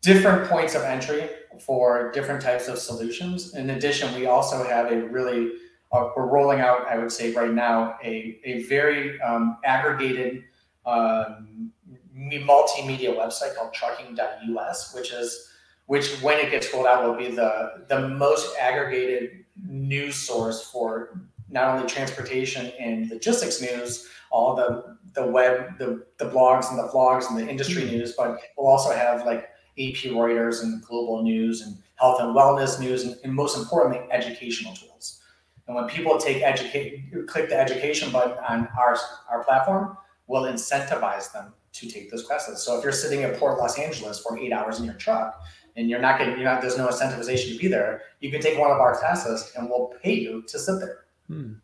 different 0.00 0.48
points 0.48 0.74
of 0.74 0.82
entry 0.82 1.28
for 1.60 2.12
different 2.12 2.40
types 2.40 2.68
of 2.68 2.78
solutions. 2.78 3.54
In 3.54 3.70
addition, 3.70 4.14
we 4.14 4.26
also 4.26 4.64
have 4.64 4.92
a 4.92 5.02
really 5.08 5.52
uh, 5.90 6.10
we're 6.16 6.26
rolling 6.26 6.60
out, 6.60 6.86
I 6.86 6.98
would 6.98 7.10
say 7.10 7.32
right 7.32 7.52
now, 7.52 7.98
a 8.04 8.38
a 8.44 8.62
very 8.64 9.20
um, 9.20 9.58
aggregated 9.64 10.44
um, 10.86 11.72
multimedia 12.18 13.16
website 13.16 13.54
called 13.54 13.72
trucking.us, 13.72 14.94
which 14.94 15.12
is 15.12 15.50
which 15.86 16.20
when 16.20 16.38
it 16.38 16.50
gets 16.50 16.72
rolled 16.72 16.86
out 16.86 17.04
will 17.04 17.16
be 17.16 17.34
the 17.34 17.84
the 17.88 18.08
most 18.08 18.56
aggregated 18.58 19.44
news 19.66 20.16
source 20.16 20.68
for 20.70 21.20
not 21.50 21.74
only 21.74 21.88
transportation 21.88 22.70
and 22.78 23.08
logistics 23.10 23.60
news, 23.62 24.08
all 24.30 24.54
the 24.54 24.96
the 25.14 25.26
web, 25.26 25.78
the 25.78 26.04
the 26.18 26.26
blogs 26.26 26.70
and 26.70 26.78
the 26.78 26.88
vlogs 26.88 27.28
and 27.28 27.38
the 27.38 27.48
industry 27.48 27.82
mm-hmm. 27.82 27.96
news, 27.96 28.12
but 28.12 28.38
we'll 28.56 28.66
also 28.66 28.92
have 28.92 29.24
like 29.24 29.48
AP 29.78 30.12
Reuters 30.12 30.62
and 30.62 30.82
global 30.82 31.22
news 31.22 31.62
and 31.62 31.76
health 31.96 32.20
and 32.20 32.34
wellness 32.34 32.80
news, 32.80 33.04
and, 33.04 33.16
and 33.24 33.32
most 33.32 33.56
importantly, 33.56 34.06
educational 34.10 34.74
tools. 34.74 35.20
And 35.66 35.76
when 35.76 35.86
people 35.86 36.18
take 36.18 36.42
educate, 36.42 37.04
click 37.26 37.48
the 37.48 37.58
education 37.58 38.10
button 38.10 38.36
on 38.48 38.68
our 38.78 38.96
our 39.30 39.44
platform, 39.44 39.96
we'll 40.28 40.44
incentivize 40.44 41.32
them 41.32 41.52
to 41.72 41.88
take 41.88 42.10
those 42.10 42.24
classes. 42.24 42.62
So 42.62 42.78
if 42.78 42.84
you're 42.84 42.92
sitting 42.92 43.24
at 43.24 43.36
Port 43.38 43.58
Los 43.58 43.78
Angeles 43.78 44.20
for 44.20 44.38
eight 44.38 44.52
hours 44.52 44.78
in 44.78 44.84
your 44.84 44.94
truck 44.94 45.42
and 45.76 45.90
you're 45.90 46.00
not 46.00 46.18
getting, 46.18 46.34
you're 46.34 46.44
not, 46.44 46.60
there's 46.60 46.78
no 46.78 46.88
incentivization 46.88 47.52
to 47.52 47.58
be 47.58 47.68
there, 47.68 48.02
you 48.20 48.30
can 48.30 48.40
take 48.40 48.58
one 48.58 48.70
of 48.70 48.78
our 48.78 48.98
classes 48.98 49.52
and 49.56 49.68
we'll 49.68 49.92
pay 50.02 50.14
you 50.14 50.42
to 50.46 50.58
sit 50.58 50.78
there. 50.80 51.06
Hmm. 51.26 51.54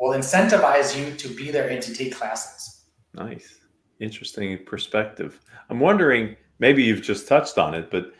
We'll 0.00 0.18
incentivize 0.18 0.98
you 0.98 1.14
to 1.16 1.28
be 1.28 1.50
there 1.50 1.68
and 1.68 1.82
to 1.82 1.94
take 1.94 2.14
classes. 2.14 2.84
Nice. 3.14 3.60
Interesting 4.00 4.58
perspective. 4.64 5.40
I'm 5.70 5.80
wondering, 5.80 6.36
maybe 6.58 6.82
you've 6.82 7.02
just 7.02 7.26
touched 7.26 7.56
on 7.56 7.74
it, 7.74 7.90
but 7.90 8.12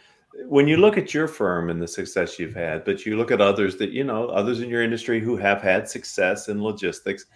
when 0.46 0.68
you 0.68 0.76
look 0.76 0.98
at 0.98 1.14
your 1.14 1.28
firm 1.28 1.70
and 1.70 1.80
the 1.80 1.88
success 1.88 2.38
you've 2.38 2.54
had, 2.54 2.84
but 2.84 3.06
you 3.06 3.16
look 3.16 3.30
at 3.30 3.40
others 3.40 3.76
that, 3.76 3.90
you 3.90 4.04
know, 4.04 4.28
others 4.28 4.60
in 4.60 4.68
your 4.68 4.82
industry 4.82 5.20
who 5.20 5.36
have 5.36 5.62
had 5.62 5.88
success 5.88 6.48
in 6.48 6.62
logistics, 6.62 7.26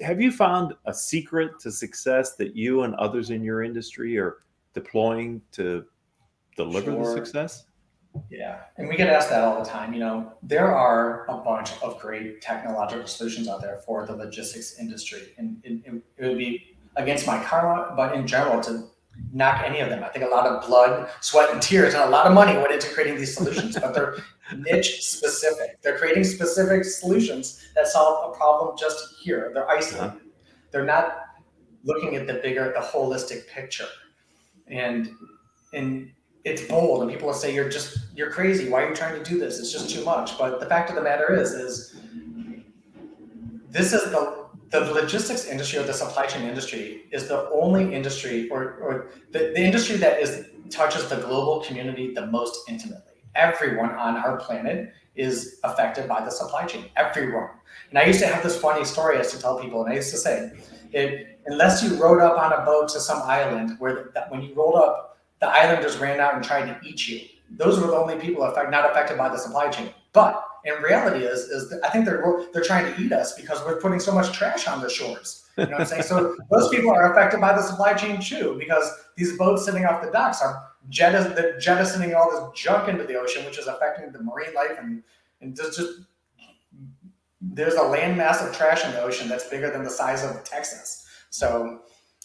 have 0.00 0.20
you 0.20 0.30
found 0.30 0.74
a 0.86 0.94
secret 0.94 1.58
to 1.60 1.70
success 1.70 2.34
that 2.36 2.54
you 2.54 2.82
and 2.82 2.94
others 2.96 3.30
in 3.30 3.42
your 3.42 3.62
industry 3.62 4.18
are 4.18 4.38
deploying 4.74 5.40
to 5.52 5.84
deliver 6.56 6.92
sure. 6.92 7.02
the 7.02 7.10
success? 7.10 7.64
Yeah, 8.30 8.60
and 8.76 8.88
we 8.88 8.96
get 8.96 9.08
asked 9.08 9.30
that 9.30 9.44
all 9.44 9.62
the 9.62 9.68
time. 9.68 9.92
You 9.92 10.00
know, 10.00 10.32
there 10.42 10.74
are 10.74 11.26
a 11.28 11.36
bunch 11.36 11.70
of 11.82 12.00
great 12.00 12.40
technological 12.40 13.06
solutions 13.06 13.48
out 13.48 13.60
there 13.60 13.78
for 13.86 14.06
the 14.06 14.16
logistics 14.16 14.78
industry, 14.78 15.34
and 15.36 15.60
it, 15.62 16.02
it 16.16 16.26
would 16.26 16.38
be 16.38 16.76
against 16.96 17.26
my 17.26 17.42
karma, 17.44 17.94
but 17.94 18.14
in 18.14 18.26
general, 18.26 18.60
to 18.62 18.88
knock 19.32 19.62
any 19.64 19.80
of 19.80 19.88
them. 19.88 20.02
I 20.02 20.08
think 20.08 20.24
a 20.24 20.28
lot 20.28 20.46
of 20.46 20.66
blood, 20.66 21.08
sweat, 21.20 21.50
and 21.52 21.60
tears, 21.60 21.94
and 21.94 22.02
a 22.02 22.08
lot 22.08 22.26
of 22.26 22.32
money 22.32 22.56
went 22.56 22.72
into 22.72 22.88
creating 22.88 23.16
these 23.16 23.34
solutions, 23.34 23.78
but 23.78 23.94
they're 23.94 24.16
niche 24.56 25.04
specific. 25.04 25.80
They're 25.82 25.98
creating 25.98 26.24
specific 26.24 26.84
solutions 26.84 27.66
that 27.74 27.86
solve 27.86 28.32
a 28.32 28.36
problem 28.36 28.76
just 28.78 29.16
here. 29.20 29.50
They're 29.52 29.68
isolated. 29.68 30.06
Uh-huh. 30.06 30.18
They're 30.70 30.84
not 30.84 31.18
looking 31.84 32.16
at 32.16 32.26
the 32.26 32.34
bigger, 32.34 32.72
the 32.74 32.84
holistic 32.84 33.48
picture. 33.48 33.88
And 34.68 35.10
and 35.72 36.10
it's 36.44 36.62
bold, 36.62 37.02
and 37.02 37.10
people 37.10 37.26
will 37.26 37.34
say 37.34 37.54
you're 37.54 37.68
just 37.68 37.98
you're 38.14 38.30
crazy. 38.30 38.68
Why 38.68 38.82
are 38.82 38.88
you 38.88 38.94
trying 38.94 39.22
to 39.22 39.30
do 39.30 39.38
this? 39.38 39.58
It's 39.58 39.72
just 39.72 39.90
too 39.90 40.04
much. 40.04 40.38
But 40.38 40.60
the 40.60 40.66
fact 40.66 40.90
of 40.90 40.96
the 40.96 41.02
matter 41.02 41.34
is, 41.34 41.52
is 41.52 42.00
this 43.70 43.92
is 43.92 44.10
the 44.10 44.47
the 44.70 44.80
logistics 44.80 45.46
industry 45.46 45.78
or 45.78 45.84
the 45.84 45.92
supply 45.92 46.26
chain 46.26 46.42
industry 46.42 47.04
is 47.10 47.28
the 47.28 47.48
only 47.50 47.94
industry 47.94 48.48
or, 48.50 48.74
or 48.74 49.10
the, 49.30 49.38
the 49.54 49.60
industry 49.60 49.96
that 49.96 50.20
is 50.20 50.46
touches 50.70 51.08
the 51.08 51.16
global 51.16 51.60
community 51.60 52.12
the 52.12 52.26
most 52.26 52.68
intimately. 52.68 53.14
Everyone 53.34 53.90
on 53.90 54.16
our 54.16 54.36
planet 54.36 54.92
is 55.14 55.58
affected 55.64 56.08
by 56.08 56.24
the 56.24 56.30
supply 56.30 56.66
chain. 56.66 56.86
Everyone. 56.96 57.48
And 57.90 57.98
I 57.98 58.04
used 58.04 58.20
to 58.20 58.26
have 58.26 58.42
this 58.42 58.58
funny 58.60 58.84
story 58.84 59.16
I 59.16 59.18
used 59.20 59.30
to 59.34 59.40
tell 59.40 59.58
people, 59.58 59.82
and 59.84 59.92
I 59.92 59.96
used 59.96 60.10
to 60.10 60.18
say, 60.18 60.52
it, 60.92 61.40
unless 61.46 61.82
you 61.82 61.94
rode 61.96 62.20
up 62.20 62.38
on 62.38 62.52
a 62.52 62.64
boat 62.64 62.88
to 62.90 63.00
some 63.00 63.22
island 63.22 63.76
where 63.78 64.10
the, 64.14 64.22
when 64.28 64.42
you 64.42 64.54
rolled 64.54 64.76
up, 64.76 65.18
the 65.40 65.48
islanders 65.48 65.98
ran 65.98 66.20
out 66.20 66.34
and 66.34 66.44
tried 66.44 66.66
to 66.66 66.78
eat 66.86 67.08
you. 67.08 67.20
Those 67.50 67.80
were 67.80 67.86
the 67.86 67.96
only 67.96 68.16
people 68.16 68.42
affect, 68.42 68.70
not 68.70 68.90
affected 68.90 69.16
by 69.16 69.28
the 69.28 69.38
supply 69.38 69.70
chain. 69.70 69.90
But 70.12 70.44
in 70.68 70.82
reality 70.82 71.24
is 71.24 71.44
is 71.44 71.72
I 71.82 71.88
think 71.90 72.04
they're 72.04 72.22
they're 72.52 72.62
trying 72.62 72.92
to 72.92 73.00
eat 73.00 73.12
us 73.12 73.34
because 73.34 73.64
we're 73.64 73.80
putting 73.80 74.00
so 74.00 74.12
much 74.12 74.32
trash 74.32 74.68
on 74.68 74.80
the 74.80 74.90
shores. 74.90 75.46
You 75.56 75.64
know 75.64 75.72
what 75.72 75.80
I'm 75.80 75.86
saying? 75.86 76.02
So 76.02 76.36
those 76.50 76.68
people 76.68 76.90
are 76.90 77.12
affected 77.12 77.40
by 77.40 77.52
the 77.54 77.62
supply 77.62 77.94
chain 77.94 78.20
too 78.20 78.56
because 78.58 78.90
these 79.16 79.36
boats 79.36 79.64
sitting 79.64 79.84
off 79.84 80.02
the 80.02 80.10
docks 80.10 80.42
are 80.42 80.62
jettis- 80.90 81.60
jettisoning 81.60 82.14
all 82.14 82.30
this 82.30 82.60
junk 82.60 82.88
into 82.88 83.04
the 83.04 83.14
ocean, 83.14 83.44
which 83.44 83.58
is 83.58 83.66
affecting 83.66 84.12
the 84.12 84.22
marine 84.22 84.54
life 84.54 84.78
and 84.78 85.02
and 85.40 85.56
just, 85.56 85.78
just 85.78 86.00
there's 87.40 87.74
a 87.74 87.78
landmass 87.78 88.46
of 88.46 88.54
trash 88.54 88.84
in 88.84 88.90
the 88.92 89.02
ocean 89.02 89.28
that's 89.28 89.48
bigger 89.48 89.70
than 89.70 89.84
the 89.84 89.90
size 89.90 90.24
of 90.24 90.44
Texas. 90.44 91.06
So 91.30 91.80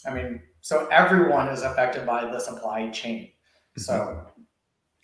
I 0.05 0.13
mean, 0.13 0.41
so 0.61 0.87
everyone 0.87 1.47
is 1.49 1.61
affected 1.61 2.05
by 2.05 2.25
the 2.29 2.39
supply 2.39 2.89
chain. 2.89 3.29
So 3.77 3.93
mm-hmm. 3.93 4.41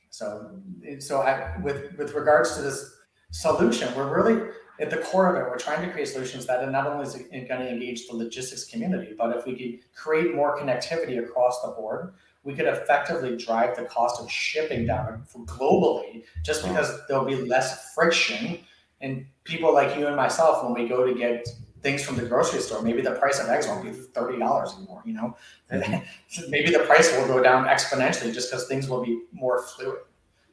so 0.10 0.60
so 1.00 1.22
I, 1.22 1.58
with 1.62 1.98
with 1.98 2.14
regards 2.14 2.56
to 2.56 2.62
this 2.62 2.99
solution. 3.32 3.94
We're 3.96 4.14
really 4.16 4.52
at 4.80 4.90
the 4.90 4.98
core 4.98 5.30
of 5.30 5.36
it, 5.36 5.50
we're 5.50 5.58
trying 5.58 5.86
to 5.86 5.92
create 5.92 6.08
solutions 6.08 6.46
that 6.46 6.64
are 6.64 6.72
not 6.72 6.88
only 6.88 7.06
is 7.06 7.16
going 7.16 7.48
to 7.48 7.70
engage 7.70 8.08
the 8.08 8.16
logistics 8.16 8.64
community, 8.66 9.14
but 9.18 9.36
if 9.36 9.46
we 9.46 9.56
could 9.56 9.94
create 9.94 10.34
more 10.34 10.58
connectivity 10.58 11.20
across 11.20 11.62
the 11.62 11.70
board, 11.70 12.14
we 12.44 12.54
could 12.54 12.66
effectively 12.66 13.36
drive 13.36 13.76
the 13.76 13.84
cost 13.84 14.22
of 14.22 14.32
shipping 14.32 14.86
down 14.86 15.26
globally 15.46 16.24
just 16.44 16.64
because 16.64 17.06
there'll 17.08 17.26
be 17.26 17.36
less 17.36 17.94
friction. 17.94 18.60
And 19.02 19.26
people 19.44 19.74
like 19.74 19.98
you 19.98 20.08
and 20.08 20.16
myself, 20.16 20.64
when 20.64 20.74
we 20.74 20.88
go 20.88 21.06
to 21.06 21.14
get 21.14 21.48
things 21.82 22.04
from 22.04 22.16
the 22.16 22.26
grocery 22.26 22.62
store, 22.62 22.82
maybe 22.82 23.02
the 23.02 23.12
price 23.12 23.40
of 23.40 23.50
eggs 23.50 23.68
won't 23.68 23.84
be 23.84 23.92
$30 23.92 24.78
anymore, 24.78 25.02
you 25.06 25.14
know? 25.14 25.36
Mm-hmm. 25.72 26.50
maybe 26.50 26.72
the 26.72 26.80
price 26.80 27.12
will 27.18 27.28
go 27.28 27.44
down 27.44 27.66
exponentially 27.66 28.34
just 28.34 28.50
because 28.50 28.68
things 28.68 28.90
will 28.90 29.04
be 29.04 29.22
more 29.34 29.62
fluid. 29.64 30.00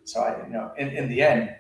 So 0.05 0.21
I, 0.21 0.45
you 0.47 0.53
know, 0.53 0.73
in, 0.77 0.89
in 0.89 1.09
the 1.09 1.23
end, 1.23 1.55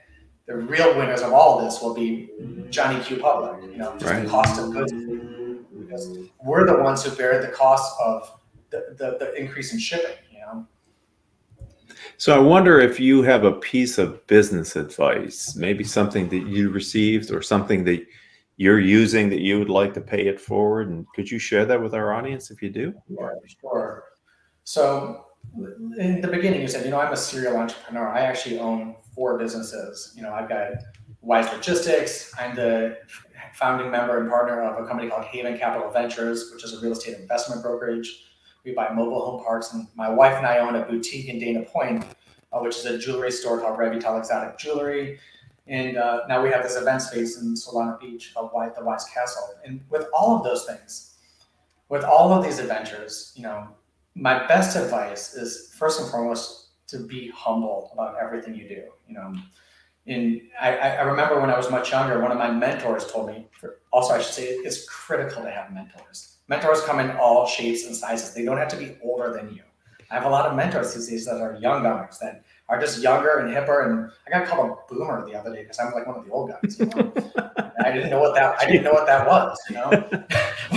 the 0.46 0.56
real 0.56 0.96
winners 0.96 1.22
of 1.22 1.32
all 1.32 1.60
this 1.64 1.80
will 1.82 1.94
be 1.94 2.30
Johnny 2.70 3.02
Q 3.02 3.18
Public, 3.18 3.62
you 3.70 3.78
know, 3.78 3.92
just 3.98 4.04
right. 4.04 4.22
the 4.22 4.30
cost 4.30 4.60
of 4.60 4.72
goods. 4.72 4.92
Because 4.92 6.18
we're 6.42 6.66
the 6.66 6.82
ones 6.82 7.04
who 7.04 7.14
bear 7.14 7.40
the 7.40 7.48
cost 7.48 7.94
of 8.00 8.40
the, 8.70 8.94
the, 8.98 9.16
the 9.18 9.34
increase 9.34 9.72
in 9.72 9.78
shipping, 9.78 10.16
you 10.32 10.40
know. 10.40 10.66
So 12.16 12.34
I 12.34 12.38
wonder 12.38 12.80
if 12.80 12.98
you 12.98 13.22
have 13.22 13.44
a 13.44 13.52
piece 13.52 13.98
of 13.98 14.26
business 14.26 14.76
advice, 14.76 15.54
maybe 15.54 15.84
something 15.84 16.28
that 16.30 16.46
you 16.46 16.70
received 16.70 17.30
or 17.30 17.42
something 17.42 17.84
that 17.84 18.06
you're 18.56 18.80
using 18.80 19.28
that 19.30 19.40
you 19.40 19.58
would 19.58 19.68
like 19.68 19.92
to 19.94 20.00
pay 20.00 20.26
it 20.26 20.40
forward. 20.40 20.88
And 20.88 21.06
could 21.14 21.30
you 21.30 21.38
share 21.38 21.64
that 21.66 21.80
with 21.80 21.94
our 21.94 22.14
audience 22.14 22.50
if 22.50 22.62
you 22.62 22.70
do? 22.70 22.94
Sure, 23.08 23.38
sure. 23.60 24.04
So 24.64 25.26
in 25.98 26.20
the 26.20 26.28
beginning, 26.28 26.62
you 26.62 26.68
said, 26.68 26.84
you 26.84 26.90
know, 26.90 27.00
I'm 27.00 27.12
a 27.12 27.16
serial 27.16 27.56
entrepreneur. 27.56 28.08
I 28.08 28.20
actually 28.20 28.58
own 28.58 28.96
four 29.16 29.36
businesses. 29.38 30.12
You 30.14 30.22
know, 30.22 30.32
I've 30.32 30.48
got 30.48 30.72
Wise 31.22 31.52
Logistics. 31.52 32.32
I'm 32.38 32.54
the 32.54 32.98
founding 33.54 33.90
member 33.90 34.20
and 34.20 34.28
partner 34.28 34.62
of 34.62 34.84
a 34.84 34.86
company 34.86 35.08
called 35.08 35.24
Haven 35.24 35.58
Capital 35.58 35.90
Ventures, 35.90 36.52
which 36.52 36.62
is 36.62 36.74
a 36.74 36.80
real 36.80 36.92
estate 36.92 37.18
investment 37.18 37.62
brokerage. 37.62 38.24
We 38.64 38.72
buy 38.72 38.92
mobile 38.92 39.24
home 39.24 39.44
parks, 39.44 39.72
and 39.72 39.88
my 39.96 40.08
wife 40.08 40.34
and 40.34 40.46
I 40.46 40.58
own 40.58 40.76
a 40.76 40.84
boutique 40.84 41.28
in 41.28 41.38
Dana 41.38 41.62
Point, 41.62 42.04
uh, 42.52 42.60
which 42.60 42.76
is 42.76 42.84
a 42.84 42.98
jewelry 42.98 43.32
store 43.32 43.60
called 43.60 43.78
Revital 43.78 44.18
Exotic 44.18 44.58
Jewelry. 44.58 45.18
And 45.68 45.96
uh, 45.96 46.20
now 46.28 46.42
we 46.42 46.50
have 46.50 46.62
this 46.62 46.76
event 46.76 47.02
space 47.02 47.40
in 47.40 47.54
Solana 47.54 47.98
Beach 47.98 48.32
called 48.34 48.50
White, 48.52 48.76
the 48.76 48.84
Wise 48.84 49.04
Castle. 49.12 49.54
And 49.64 49.80
with 49.90 50.06
all 50.12 50.36
of 50.36 50.44
those 50.44 50.64
things, 50.64 51.14
with 51.88 52.04
all 52.04 52.32
of 52.32 52.44
these 52.44 52.58
adventures, 52.58 53.32
you 53.34 53.42
know, 53.42 53.68
my 54.14 54.46
best 54.46 54.76
advice 54.76 55.34
is 55.34 55.74
first 55.76 56.00
and 56.00 56.10
foremost 56.10 56.65
to 56.88 56.98
be 56.98 57.30
humble 57.34 57.90
about 57.92 58.16
everything 58.20 58.54
you 58.54 58.68
do. 58.68 58.84
You 59.08 59.14
know, 59.14 59.34
and 60.06 60.40
I, 60.60 60.76
I 60.76 61.02
remember 61.02 61.40
when 61.40 61.50
I 61.50 61.56
was 61.56 61.70
much 61.70 61.90
younger, 61.90 62.20
one 62.20 62.30
of 62.30 62.38
my 62.38 62.50
mentors 62.50 63.10
told 63.10 63.28
me. 63.28 63.48
Also, 63.92 64.14
I 64.14 64.20
should 64.20 64.34
say 64.34 64.44
it's 64.44 64.88
critical 64.88 65.42
to 65.42 65.50
have 65.50 65.72
mentors. 65.72 66.36
Mentors 66.48 66.80
come 66.82 67.00
in 67.00 67.10
all 67.16 67.46
shapes 67.46 67.86
and 67.86 67.96
sizes. 67.96 68.32
They 68.32 68.44
don't 68.44 68.58
have 68.58 68.68
to 68.68 68.76
be 68.76 68.96
older 69.02 69.32
than 69.32 69.52
you. 69.52 69.62
I 70.10 70.14
have 70.14 70.24
a 70.24 70.28
lot 70.28 70.46
of 70.46 70.54
mentors 70.54 70.94
these 70.94 71.08
days 71.08 71.24
that 71.26 71.40
are 71.40 71.56
young 71.56 71.82
guys 71.82 72.18
that 72.20 72.44
are 72.68 72.80
just 72.80 73.02
younger 73.02 73.38
and 73.38 73.54
hipper. 73.54 73.86
And 73.86 74.10
I 74.26 74.38
got 74.38 74.48
called 74.48 74.70
a 74.70 74.94
boomer 74.94 75.24
the 75.26 75.38
other 75.38 75.54
day 75.54 75.62
because 75.62 75.78
I'm 75.78 75.92
like 75.92 76.06
one 76.06 76.16
of 76.16 76.24
the 76.24 76.30
old 76.30 76.50
guys. 76.50 76.78
You 76.78 76.86
know? 76.86 77.12
I 77.80 77.92
didn't 77.92 78.10
know 78.10 78.20
what 78.20 78.34
that 78.34 78.58
I 78.60 78.66
didn't 78.66 78.84
know 78.84 78.92
what 78.92 79.06
that 79.06 79.26
was. 79.26 79.58
You 79.68 79.76
know, 79.76 79.90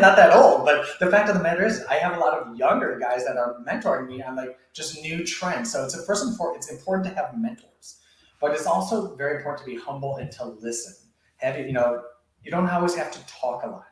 not 0.00 0.16
that 0.16 0.32
old, 0.34 0.64
but 0.64 0.86
the 1.00 1.10
fact 1.10 1.28
of 1.28 1.36
the 1.36 1.42
matter 1.42 1.64
is, 1.64 1.84
I 1.84 1.94
have 1.94 2.16
a 2.16 2.20
lot 2.20 2.38
of 2.38 2.56
younger 2.56 2.98
guys 2.98 3.24
that 3.26 3.36
are 3.36 3.56
mentoring 3.68 4.08
me 4.08 4.22
on 4.22 4.36
like 4.36 4.58
just 4.72 5.00
new 5.02 5.24
trends. 5.24 5.72
So 5.72 5.84
it's 5.84 5.94
a 5.94 6.02
first 6.04 6.24
and 6.24 6.36
foremost, 6.36 6.70
it's 6.70 6.78
important 6.78 7.06
to 7.08 7.14
have 7.14 7.36
mentors, 7.36 8.00
but 8.40 8.52
it's 8.52 8.66
also 8.66 9.14
very 9.16 9.36
important 9.36 9.66
to 9.66 9.70
be 9.70 9.78
humble 9.78 10.16
and 10.16 10.32
to 10.32 10.44
listen. 10.46 10.94
Have 11.36 11.58
you 11.58 11.72
know, 11.72 12.02
you 12.42 12.50
don't 12.50 12.68
always 12.68 12.94
have 12.94 13.10
to 13.12 13.26
talk 13.26 13.64
a 13.64 13.66
lot. 13.66 13.84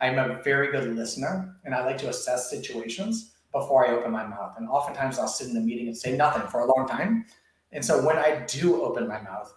I'm 0.00 0.18
a 0.18 0.40
very 0.44 0.70
good 0.70 0.94
listener, 0.94 1.56
and 1.64 1.74
I 1.74 1.84
like 1.84 1.98
to 1.98 2.08
assess 2.08 2.48
situations 2.48 3.34
before 3.52 3.86
I 3.86 3.90
open 3.92 4.10
my 4.10 4.26
mouth. 4.26 4.54
And 4.58 4.68
oftentimes 4.68 5.18
I'll 5.18 5.28
sit 5.28 5.48
in 5.48 5.54
the 5.54 5.60
meeting 5.60 5.88
and 5.88 5.96
say 5.96 6.16
nothing 6.16 6.46
for 6.48 6.60
a 6.60 6.66
long 6.66 6.86
time. 6.86 7.26
And 7.72 7.84
so 7.84 8.04
when 8.04 8.16
I 8.16 8.44
do 8.46 8.82
open 8.82 9.06
my 9.06 9.20
mouth, 9.20 9.54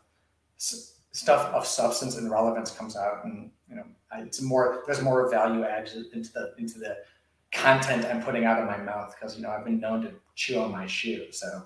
stuff 0.57 1.53
of 1.53 1.65
substance 1.65 2.17
and 2.17 2.29
relevance 2.29 2.71
comes 2.71 2.95
out, 2.95 3.24
and 3.25 3.51
you 3.69 3.75
know, 3.75 3.83
it's 4.17 4.41
more 4.41 4.83
there's 4.86 5.01
more 5.01 5.29
value 5.29 5.63
added 5.63 6.07
into 6.13 6.31
the 6.33 6.53
into 6.57 6.79
the 6.79 6.98
content 7.51 8.05
I'm 8.05 8.21
putting 8.21 8.45
out 8.45 8.62
of 8.62 8.67
my 8.67 8.77
mouth 8.77 9.15
because 9.17 9.36
you 9.36 9.43
know 9.43 9.50
I've 9.50 9.65
been 9.65 9.79
known 9.79 10.01
to 10.03 10.12
chew 10.36 10.60
on 10.60 10.71
my 10.71 10.86
shoe. 10.86 11.27
So, 11.31 11.63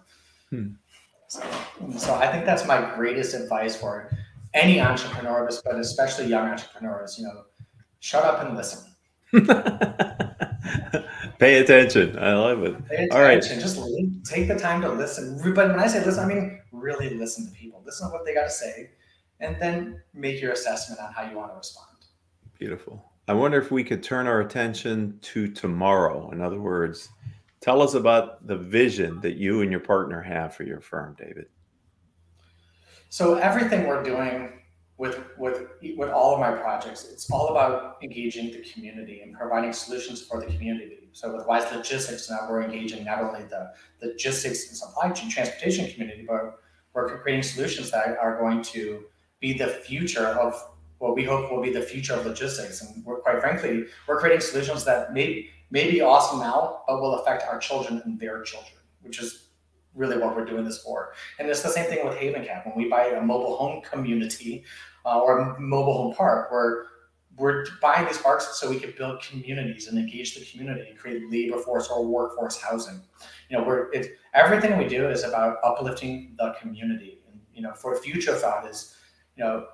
hmm. 0.49 0.69
so, 1.27 1.43
so 1.97 2.15
I 2.15 2.31
think 2.31 2.45
that's 2.45 2.65
my 2.67 2.93
greatest 2.95 3.33
advice 3.33 3.75
for 3.75 4.11
any 4.53 4.79
entrepreneur, 4.79 5.49
but 5.63 5.75
especially 5.79 6.27
young 6.27 6.47
entrepreneurs. 6.47 7.17
You 7.19 7.25
know, 7.25 7.43
shut 7.99 8.23
up 8.23 8.43
and 8.43 8.55
listen. 8.55 8.91
Pay 11.39 11.59
attention. 11.59 12.17
I 12.17 12.33
love 12.33 12.63
it. 12.63 12.87
Pay 12.87 12.95
attention. 12.95 13.17
All 13.17 13.21
right. 13.21 13.41
Just 13.41 13.79
take 14.25 14.47
the 14.47 14.57
time 14.57 14.81
to 14.81 14.91
listen. 14.91 15.39
But 15.53 15.69
when 15.69 15.79
I 15.79 15.87
say 15.87 16.03
listen, 16.03 16.23
I 16.23 16.27
mean 16.27 16.61
really 16.71 17.11
listen 17.11 17.45
to 17.47 17.51
people. 17.51 17.81
Listen 17.85 18.07
to 18.09 18.13
what 18.13 18.25
they 18.25 18.33
got 18.33 18.45
to 18.45 18.49
say, 18.49 18.91
and 19.39 19.57
then 19.59 20.01
make 20.13 20.41
your 20.41 20.53
assessment 20.53 21.01
on 21.01 21.11
how 21.13 21.29
you 21.29 21.37
want 21.37 21.51
to 21.51 21.57
respond. 21.57 21.87
Beautiful. 22.57 23.11
I 23.27 23.33
wonder 23.33 23.59
if 23.59 23.71
we 23.71 23.83
could 23.83 24.03
turn 24.03 24.27
our 24.27 24.41
attention 24.41 25.17
to 25.23 25.47
tomorrow. 25.47 26.29
In 26.31 26.41
other 26.41 26.61
words, 26.61 27.09
tell 27.59 27.81
us 27.81 27.95
about 27.95 28.45
the 28.45 28.55
vision 28.55 29.19
that 29.21 29.35
you 29.35 29.61
and 29.61 29.71
your 29.71 29.79
partner 29.79 30.21
have 30.21 30.53
for 30.53 30.63
your 30.63 30.79
firm, 30.79 31.15
David. 31.17 31.47
So 33.09 33.35
everything 33.35 33.87
we're 33.87 34.03
doing 34.03 34.61
with 34.97 35.19
with 35.37 35.67
with 35.97 36.09
all 36.09 36.33
of 36.33 36.39
my 36.39 36.51
projects, 36.51 37.05
it's 37.11 37.29
all 37.29 37.49
about 37.49 37.97
engaging 38.01 38.51
the 38.51 38.63
community 38.71 39.21
and 39.21 39.35
providing 39.35 39.73
solutions 39.73 40.21
for 40.21 40.39
the 40.39 40.47
community. 40.47 41.09
So 41.11 41.35
with 41.35 41.45
Wise 41.47 41.69
Logistics, 41.71 42.29
now 42.29 42.47
we're 42.49 42.63
engaging 42.63 43.05
not 43.05 43.21
only 43.21 43.43
the, 43.43 43.71
the 43.99 44.07
logistics 44.07 44.67
and 44.67 44.77
supply 44.77 45.11
chain 45.11 45.29
transportation 45.29 45.89
community, 45.91 46.25
but 46.27 46.59
we're 46.93 47.19
creating 47.19 47.43
solutions 47.43 47.91
that 47.91 48.17
are 48.17 48.37
going 48.39 48.61
to 48.63 49.03
be 49.39 49.53
the 49.53 49.67
future 49.67 50.27
of 50.27 50.53
what 50.99 51.15
we 51.15 51.23
hope 51.23 51.51
will 51.51 51.61
be 51.61 51.71
the 51.71 51.81
future 51.81 52.13
of 52.13 52.25
logistics. 52.25 52.81
And 52.81 53.05
we're 53.05 53.17
quite 53.19 53.41
frankly, 53.41 53.85
we're 54.07 54.19
creating 54.19 54.41
solutions 54.41 54.85
that 54.85 55.13
may 55.13 55.49
may 55.71 55.91
be 55.91 55.99
awesome 55.99 56.39
now, 56.39 56.83
but 56.87 57.01
will 57.01 57.15
affect 57.19 57.43
our 57.43 57.59
children 57.59 58.01
and 58.05 58.19
their 58.19 58.41
children, 58.43 58.75
which 59.01 59.21
is 59.21 59.44
really 59.95 60.17
what 60.17 60.35
we're 60.35 60.45
doing 60.45 60.65
this 60.65 60.81
for. 60.81 61.13
And 61.39 61.49
it's 61.49 61.63
the 61.63 61.69
same 61.69 61.85
thing 61.85 62.05
with 62.05 62.17
Haven 62.17 62.45
Cap. 62.45 62.65
When 62.65 62.75
we 62.75 62.89
buy 62.89 63.05
a 63.07 63.21
mobile 63.21 63.55
home 63.55 63.81
community 63.81 64.63
uh, 65.05 65.19
or 65.19 65.39
a 65.39 65.59
mobile 65.59 65.93
home 65.93 66.15
park, 66.15 66.51
we're 66.51 66.85
we're 67.37 67.65
buying 67.81 68.05
these 68.05 68.17
parks 68.17 68.59
so 68.59 68.69
we 68.69 68.79
can 68.79 68.93
build 68.97 69.21
communities 69.21 69.87
and 69.87 69.97
engage 69.97 70.35
the 70.35 70.45
community 70.45 70.89
and 70.89 70.97
create 70.97 71.29
labor 71.29 71.57
force 71.59 71.89
or 71.89 72.05
workforce 72.05 72.61
housing. 72.61 73.01
You 73.49 73.57
know, 73.57 73.63
we're 73.63 73.91
it's 73.91 74.07
everything 74.33 74.77
we 74.77 74.87
do 74.87 75.09
is 75.09 75.23
about 75.23 75.57
uplifting 75.63 76.35
the 76.37 76.55
community. 76.59 77.19
And 77.29 77.39
you 77.53 77.61
know, 77.61 77.73
for 77.73 77.95
future 77.97 78.35
thought 78.35 78.67
is, 78.67 78.95
you 79.35 79.43
know, 79.43 79.65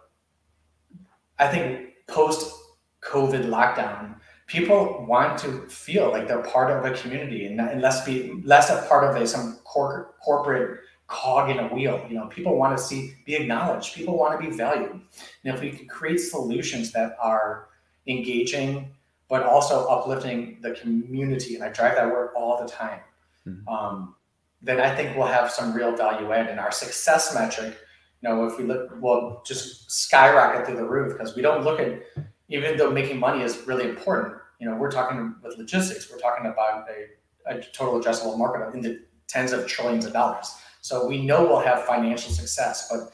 I 1.38 1.48
think 1.48 1.90
post 2.08 2.56
COVID 3.02 3.46
lockdown, 3.46 4.16
people 4.52 5.06
want 5.08 5.40
to 5.40 5.62
feel 5.70 6.12
like 6.12 6.28
they're 6.28 6.44
part 6.44 6.70
of 6.70 6.84
a 6.84 6.96
community 6.98 7.46
and, 7.46 7.60
and 7.62 7.82
less 7.82 8.04
be 8.04 8.42
less 8.44 8.70
a 8.70 8.86
part 8.90 9.04
of 9.04 9.22
a 9.22 9.26
some 9.26 9.58
cor- 9.64 10.14
corporate 10.22 10.82
cog 11.08 11.50
in 11.50 11.60
a 11.60 11.68
wheel. 11.70 12.06
You 12.10 12.16
know, 12.16 12.28
people 12.28 12.58
want 12.58 12.78
to 12.78 12.84
see 12.84 13.14
be 13.26 13.36
acknowledged. 13.36 13.96
People 13.96 14.18
want 14.18 14.40
to 14.40 14.50
be 14.50 14.54
valued. 14.56 14.92
And 14.92 15.56
if 15.56 15.62
we 15.62 15.72
can 15.72 15.88
create 15.88 16.18
solutions 16.18 16.92
that 16.92 17.16
are 17.22 17.70
engaging 18.08 18.92
but 19.30 19.44
also 19.44 19.86
uplifting 19.88 20.58
the 20.62 20.72
community, 20.72 21.56
and 21.56 21.64
I 21.64 21.70
drive 21.70 21.96
that 21.96 22.08
word 22.08 22.32
all 22.36 22.62
the 22.62 22.70
time, 22.70 23.00
mm-hmm. 23.48 23.66
um, 23.70 24.16
then 24.62 24.82
I 24.82 24.94
think 24.94 25.16
we'll 25.16 25.28
have 25.28 25.50
some 25.50 25.74
real 25.74 25.96
value 25.96 26.34
add 26.34 26.50
in 26.50 26.60
our 26.60 26.72
success 26.72 27.34
metric. 27.34 27.78
You 28.22 28.28
know, 28.28 28.46
if 28.46 28.58
we 28.58 28.66
look, 28.66 28.92
we'll 29.00 29.42
just 29.46 29.90
skyrocket 29.90 30.68
through 30.68 30.76
the 30.76 30.84
roof 30.84 31.14
because 31.14 31.34
we 31.34 31.42
don't 31.42 31.64
look 31.64 31.80
at, 31.80 32.04
even 32.50 32.76
though 32.76 32.92
making 32.92 33.20
money 33.20 33.42
is 33.42 33.66
really 33.66 33.86
important, 33.88 34.36
you 34.62 34.70
know, 34.70 34.76
we're 34.76 34.92
talking 34.92 35.34
with 35.42 35.58
logistics, 35.58 36.12
we're 36.12 36.20
talking 36.20 36.46
about 36.46 36.88
a, 36.88 37.52
a 37.52 37.62
total 37.74 38.00
addressable 38.00 38.38
market 38.38 38.76
in 38.76 38.82
the 38.82 39.02
tens 39.28 39.54
of 39.54 39.66
trillions 39.66 40.06
of 40.06 40.14
dollars. 40.14 40.56
So 40.82 41.08
we 41.08 41.26
know 41.26 41.44
we'll 41.44 41.62
have 41.62 41.84
financial 41.86 42.32
success, 42.32 42.88
but 42.92 43.12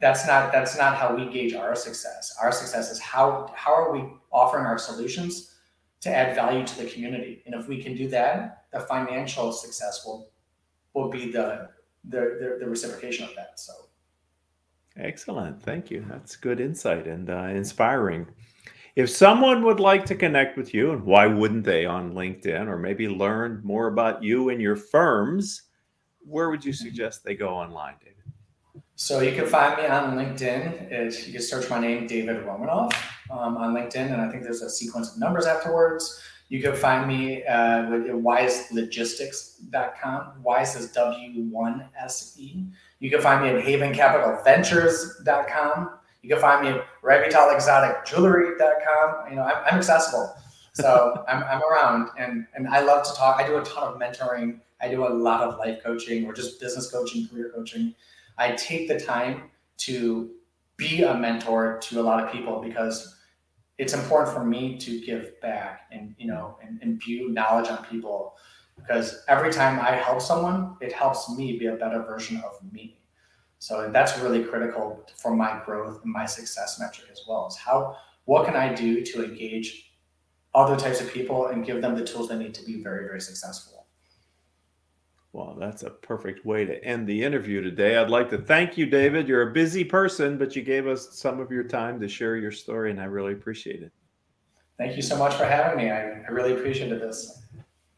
that's 0.00 0.28
not 0.28 0.52
that's 0.52 0.78
not 0.78 0.96
how 0.96 1.16
we 1.16 1.26
gauge 1.26 1.54
our 1.54 1.74
success. 1.74 2.36
Our 2.40 2.52
success 2.52 2.92
is 2.92 3.00
how 3.00 3.52
how 3.56 3.74
are 3.74 3.90
we 3.92 4.04
offering 4.30 4.64
our 4.64 4.78
solutions 4.78 5.56
to 6.02 6.10
add 6.10 6.36
value 6.36 6.64
to 6.64 6.78
the 6.78 6.88
community. 6.88 7.42
And 7.46 7.54
if 7.56 7.66
we 7.66 7.82
can 7.82 7.96
do 7.96 8.06
that, 8.10 8.66
the 8.72 8.80
financial 8.80 9.50
success 9.50 10.04
will 10.06 10.30
will 10.94 11.08
be 11.08 11.32
the 11.32 11.68
the, 12.04 12.20
the, 12.40 12.58
the 12.60 12.70
reciprocation 12.70 13.24
of 13.24 13.34
that. 13.34 13.58
So 13.58 13.72
excellent. 14.96 15.60
Thank 15.60 15.90
you. 15.90 16.04
That's 16.08 16.36
good 16.36 16.60
insight 16.60 17.08
and 17.08 17.28
uh, 17.28 17.48
inspiring. 17.62 18.28
If 18.96 19.10
someone 19.10 19.62
would 19.64 19.78
like 19.78 20.06
to 20.06 20.14
connect 20.14 20.56
with 20.56 20.72
you, 20.72 20.92
and 20.92 21.04
why 21.04 21.26
wouldn't 21.26 21.64
they 21.64 21.84
on 21.84 22.14
LinkedIn, 22.14 22.66
or 22.66 22.78
maybe 22.78 23.08
learn 23.08 23.60
more 23.62 23.88
about 23.88 24.22
you 24.22 24.48
and 24.48 24.58
your 24.58 24.74
firms, 24.74 25.64
where 26.24 26.48
would 26.48 26.64
you 26.64 26.72
suggest 26.72 27.22
they 27.22 27.34
go 27.34 27.50
online, 27.50 27.96
David? 28.00 28.14
So 28.94 29.20
you 29.20 29.32
can 29.32 29.46
find 29.46 29.76
me 29.76 29.86
on 29.86 30.16
LinkedIn. 30.16 30.90
It, 30.90 31.26
you 31.26 31.34
can 31.34 31.42
search 31.42 31.68
my 31.68 31.78
name, 31.78 32.06
David 32.06 32.46
Romanoff, 32.46 32.94
um, 33.30 33.58
on 33.58 33.74
LinkedIn, 33.74 34.10
and 34.12 34.22
I 34.22 34.30
think 34.30 34.42
there's 34.42 34.62
a 34.62 34.70
sequence 34.70 35.12
of 35.12 35.18
numbers 35.18 35.44
afterwards. 35.44 36.22
You 36.48 36.62
can 36.62 36.74
find 36.74 37.06
me 37.06 37.44
uh, 37.44 37.90
with 37.90 38.06
wiselogistics.com. 38.06 40.42
Wise 40.42 40.74
is 40.74 40.90
W1SE. 40.94 42.72
You 43.00 43.10
can 43.10 43.20
find 43.20 43.42
me 43.42 43.50
at 43.50 43.62
havencapitalventures.com. 43.62 45.90
You 46.26 46.34
can 46.34 46.40
find 46.40 46.66
me 46.66 46.72
at 46.72 46.84
revitalexoticjewelry.com. 47.04 49.30
You 49.30 49.36
know, 49.36 49.42
I'm, 49.42 49.62
I'm 49.64 49.78
accessible. 49.78 50.34
So 50.72 51.22
I'm, 51.28 51.44
I'm 51.44 51.62
around 51.62 52.08
and, 52.18 52.48
and 52.56 52.66
I 52.66 52.80
love 52.80 53.06
to 53.06 53.14
talk. 53.14 53.40
I 53.40 53.46
do 53.46 53.58
a 53.58 53.62
ton 53.62 53.94
of 53.94 54.00
mentoring. 54.00 54.58
I 54.80 54.88
do 54.88 55.06
a 55.06 55.08
lot 55.08 55.42
of 55.42 55.56
life 55.56 55.84
coaching 55.84 56.26
or 56.26 56.32
just 56.32 56.60
business 56.60 56.90
coaching, 56.90 57.28
career 57.28 57.52
coaching. 57.54 57.94
I 58.38 58.56
take 58.56 58.88
the 58.88 58.98
time 58.98 59.52
to 59.78 60.32
be 60.76 61.04
a 61.04 61.14
mentor 61.14 61.78
to 61.82 62.00
a 62.00 62.02
lot 62.02 62.24
of 62.24 62.32
people 62.32 62.60
because 62.60 63.14
it's 63.78 63.94
important 63.94 64.36
for 64.36 64.44
me 64.44 64.76
to 64.78 65.00
give 65.06 65.40
back 65.40 65.82
and 65.92 66.16
you 66.18 66.26
know 66.26 66.58
and 66.60 66.82
imbue 66.82 67.30
knowledge 67.30 67.68
on 67.68 67.84
people 67.84 68.34
because 68.76 69.22
every 69.28 69.52
time 69.52 69.78
I 69.78 69.92
help 69.92 70.20
someone, 70.20 70.76
it 70.80 70.92
helps 70.92 71.30
me 71.30 71.56
be 71.56 71.66
a 71.66 71.76
better 71.76 72.02
version 72.02 72.38
of 72.38 72.60
me. 72.72 72.95
So 73.66 73.90
that's 73.92 74.16
really 74.20 74.44
critical 74.44 75.04
for 75.16 75.34
my 75.34 75.60
growth 75.66 76.00
and 76.04 76.12
my 76.12 76.24
success 76.24 76.78
metric 76.78 77.08
as 77.10 77.22
well. 77.28 77.48
Is 77.48 77.56
how 77.56 77.96
what 78.24 78.46
can 78.46 78.54
I 78.54 78.72
do 78.72 79.04
to 79.04 79.24
engage 79.24 79.92
other 80.54 80.76
types 80.76 81.00
of 81.00 81.12
people 81.12 81.48
and 81.48 81.66
give 81.66 81.82
them 81.82 81.96
the 81.96 82.04
tools 82.04 82.28
they 82.28 82.38
need 82.38 82.54
to 82.54 82.64
be 82.64 82.80
very 82.80 83.08
very 83.08 83.20
successful. 83.20 83.86
Well, 85.32 85.56
that's 85.58 85.82
a 85.82 85.90
perfect 85.90 86.46
way 86.46 86.64
to 86.64 86.82
end 86.84 87.08
the 87.08 87.24
interview 87.24 87.60
today. 87.60 87.96
I'd 87.96 88.08
like 88.08 88.30
to 88.30 88.38
thank 88.38 88.78
you, 88.78 88.86
David. 88.86 89.26
You're 89.26 89.50
a 89.50 89.52
busy 89.52 89.82
person, 89.82 90.38
but 90.38 90.54
you 90.54 90.62
gave 90.62 90.86
us 90.86 91.18
some 91.18 91.40
of 91.40 91.50
your 91.50 91.64
time 91.64 91.98
to 92.00 92.08
share 92.08 92.36
your 92.36 92.52
story, 92.52 92.92
and 92.92 93.00
I 93.00 93.04
really 93.04 93.32
appreciate 93.32 93.82
it. 93.82 93.92
Thank 94.78 94.94
you 94.94 95.02
so 95.02 95.18
much 95.18 95.34
for 95.34 95.44
having 95.44 95.76
me. 95.76 95.90
I, 95.90 96.22
I 96.22 96.28
really 96.30 96.52
appreciated 96.52 97.02
this. 97.02 97.42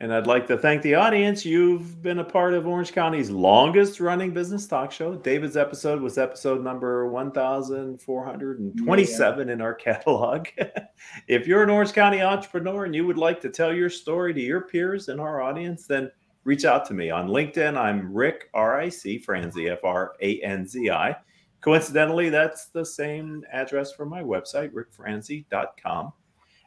And 0.01 0.15
I'd 0.15 0.29
like 0.29 0.47
to 0.47 0.57
thank 0.57 0.83
the 0.83 0.95
audience. 0.95 1.45
You've 1.45 2.01
been 2.01 2.21
a 2.21 2.25
part 2.25 2.55
of 2.55 2.69
Orange 2.69 2.93
County's 2.93 3.31
longest 3.31 3.99
running 3.99 4.33
business 4.33 4.65
talk 4.65 4.93
show. 4.93 5.17
David's 5.17 5.57
episode 5.57 6.01
was 6.01 6.19
episode 6.19 6.63
number 6.63 7.09
1427 7.09 9.49
yeah. 9.49 9.53
in 9.53 9.61
our 9.61 9.75
catalog. 9.87 10.47
if 11.27 11.49
you're 11.49 11.65
an 11.65 11.71
Orange 11.71 11.93
County 11.93 12.23
entrepreneur 12.23 12.85
and 12.85 12.95
you 12.95 13.09
would 13.09 13.19
like 13.19 13.41
to 13.41 13.49
tell 13.49 13.75
your 13.75 13.91
story 13.91 14.33
to 14.35 14.41
your 14.41 14.61
peers 14.61 15.09
in 15.09 15.19
our 15.19 15.43
audience, 15.43 15.89
then 15.89 16.13
reach 16.45 16.65
out 16.65 16.87
to 16.87 16.95
me 16.95 17.11
on 17.11 17.27
LinkedIn. 17.27 17.77
I'm 17.77 18.15
Ric, 18.15 18.51
R 18.55 18.81
I 18.81 18.91
C, 18.91 19.19
Franzi, 19.19 19.69
F 19.69 19.81
R 19.83 20.13
A 20.23 20.41
N 20.43 20.65
Z 20.65 20.91
I. 20.91 21.17
Coincidentally, 21.61 22.29
that's 22.29 22.67
the 22.67 22.87
same 22.87 23.43
address 23.53 23.93
for 23.93 24.07
my 24.07 24.23
website, 24.23 24.71
ricfranzi.com. 24.71 26.13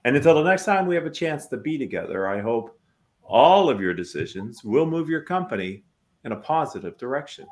And 0.03 0.17
until 0.17 0.35
the 0.35 0.43
next 0.43 0.65
time 0.65 0.85
we 0.85 0.95
have 0.95 1.05
a 1.05 1.11
chance 1.11 1.47
to 1.47 1.55
be 1.55 1.77
together, 1.77 2.27
I 2.27 2.41
hope 2.41 2.77
all 3.31 3.69
of 3.69 3.79
your 3.79 3.93
decisions 3.93 4.61
will 4.61 4.85
move 4.85 5.07
your 5.07 5.21
company 5.21 5.85
in 6.25 6.33
a 6.33 6.35
positive 6.35 6.97
direction. 6.97 7.47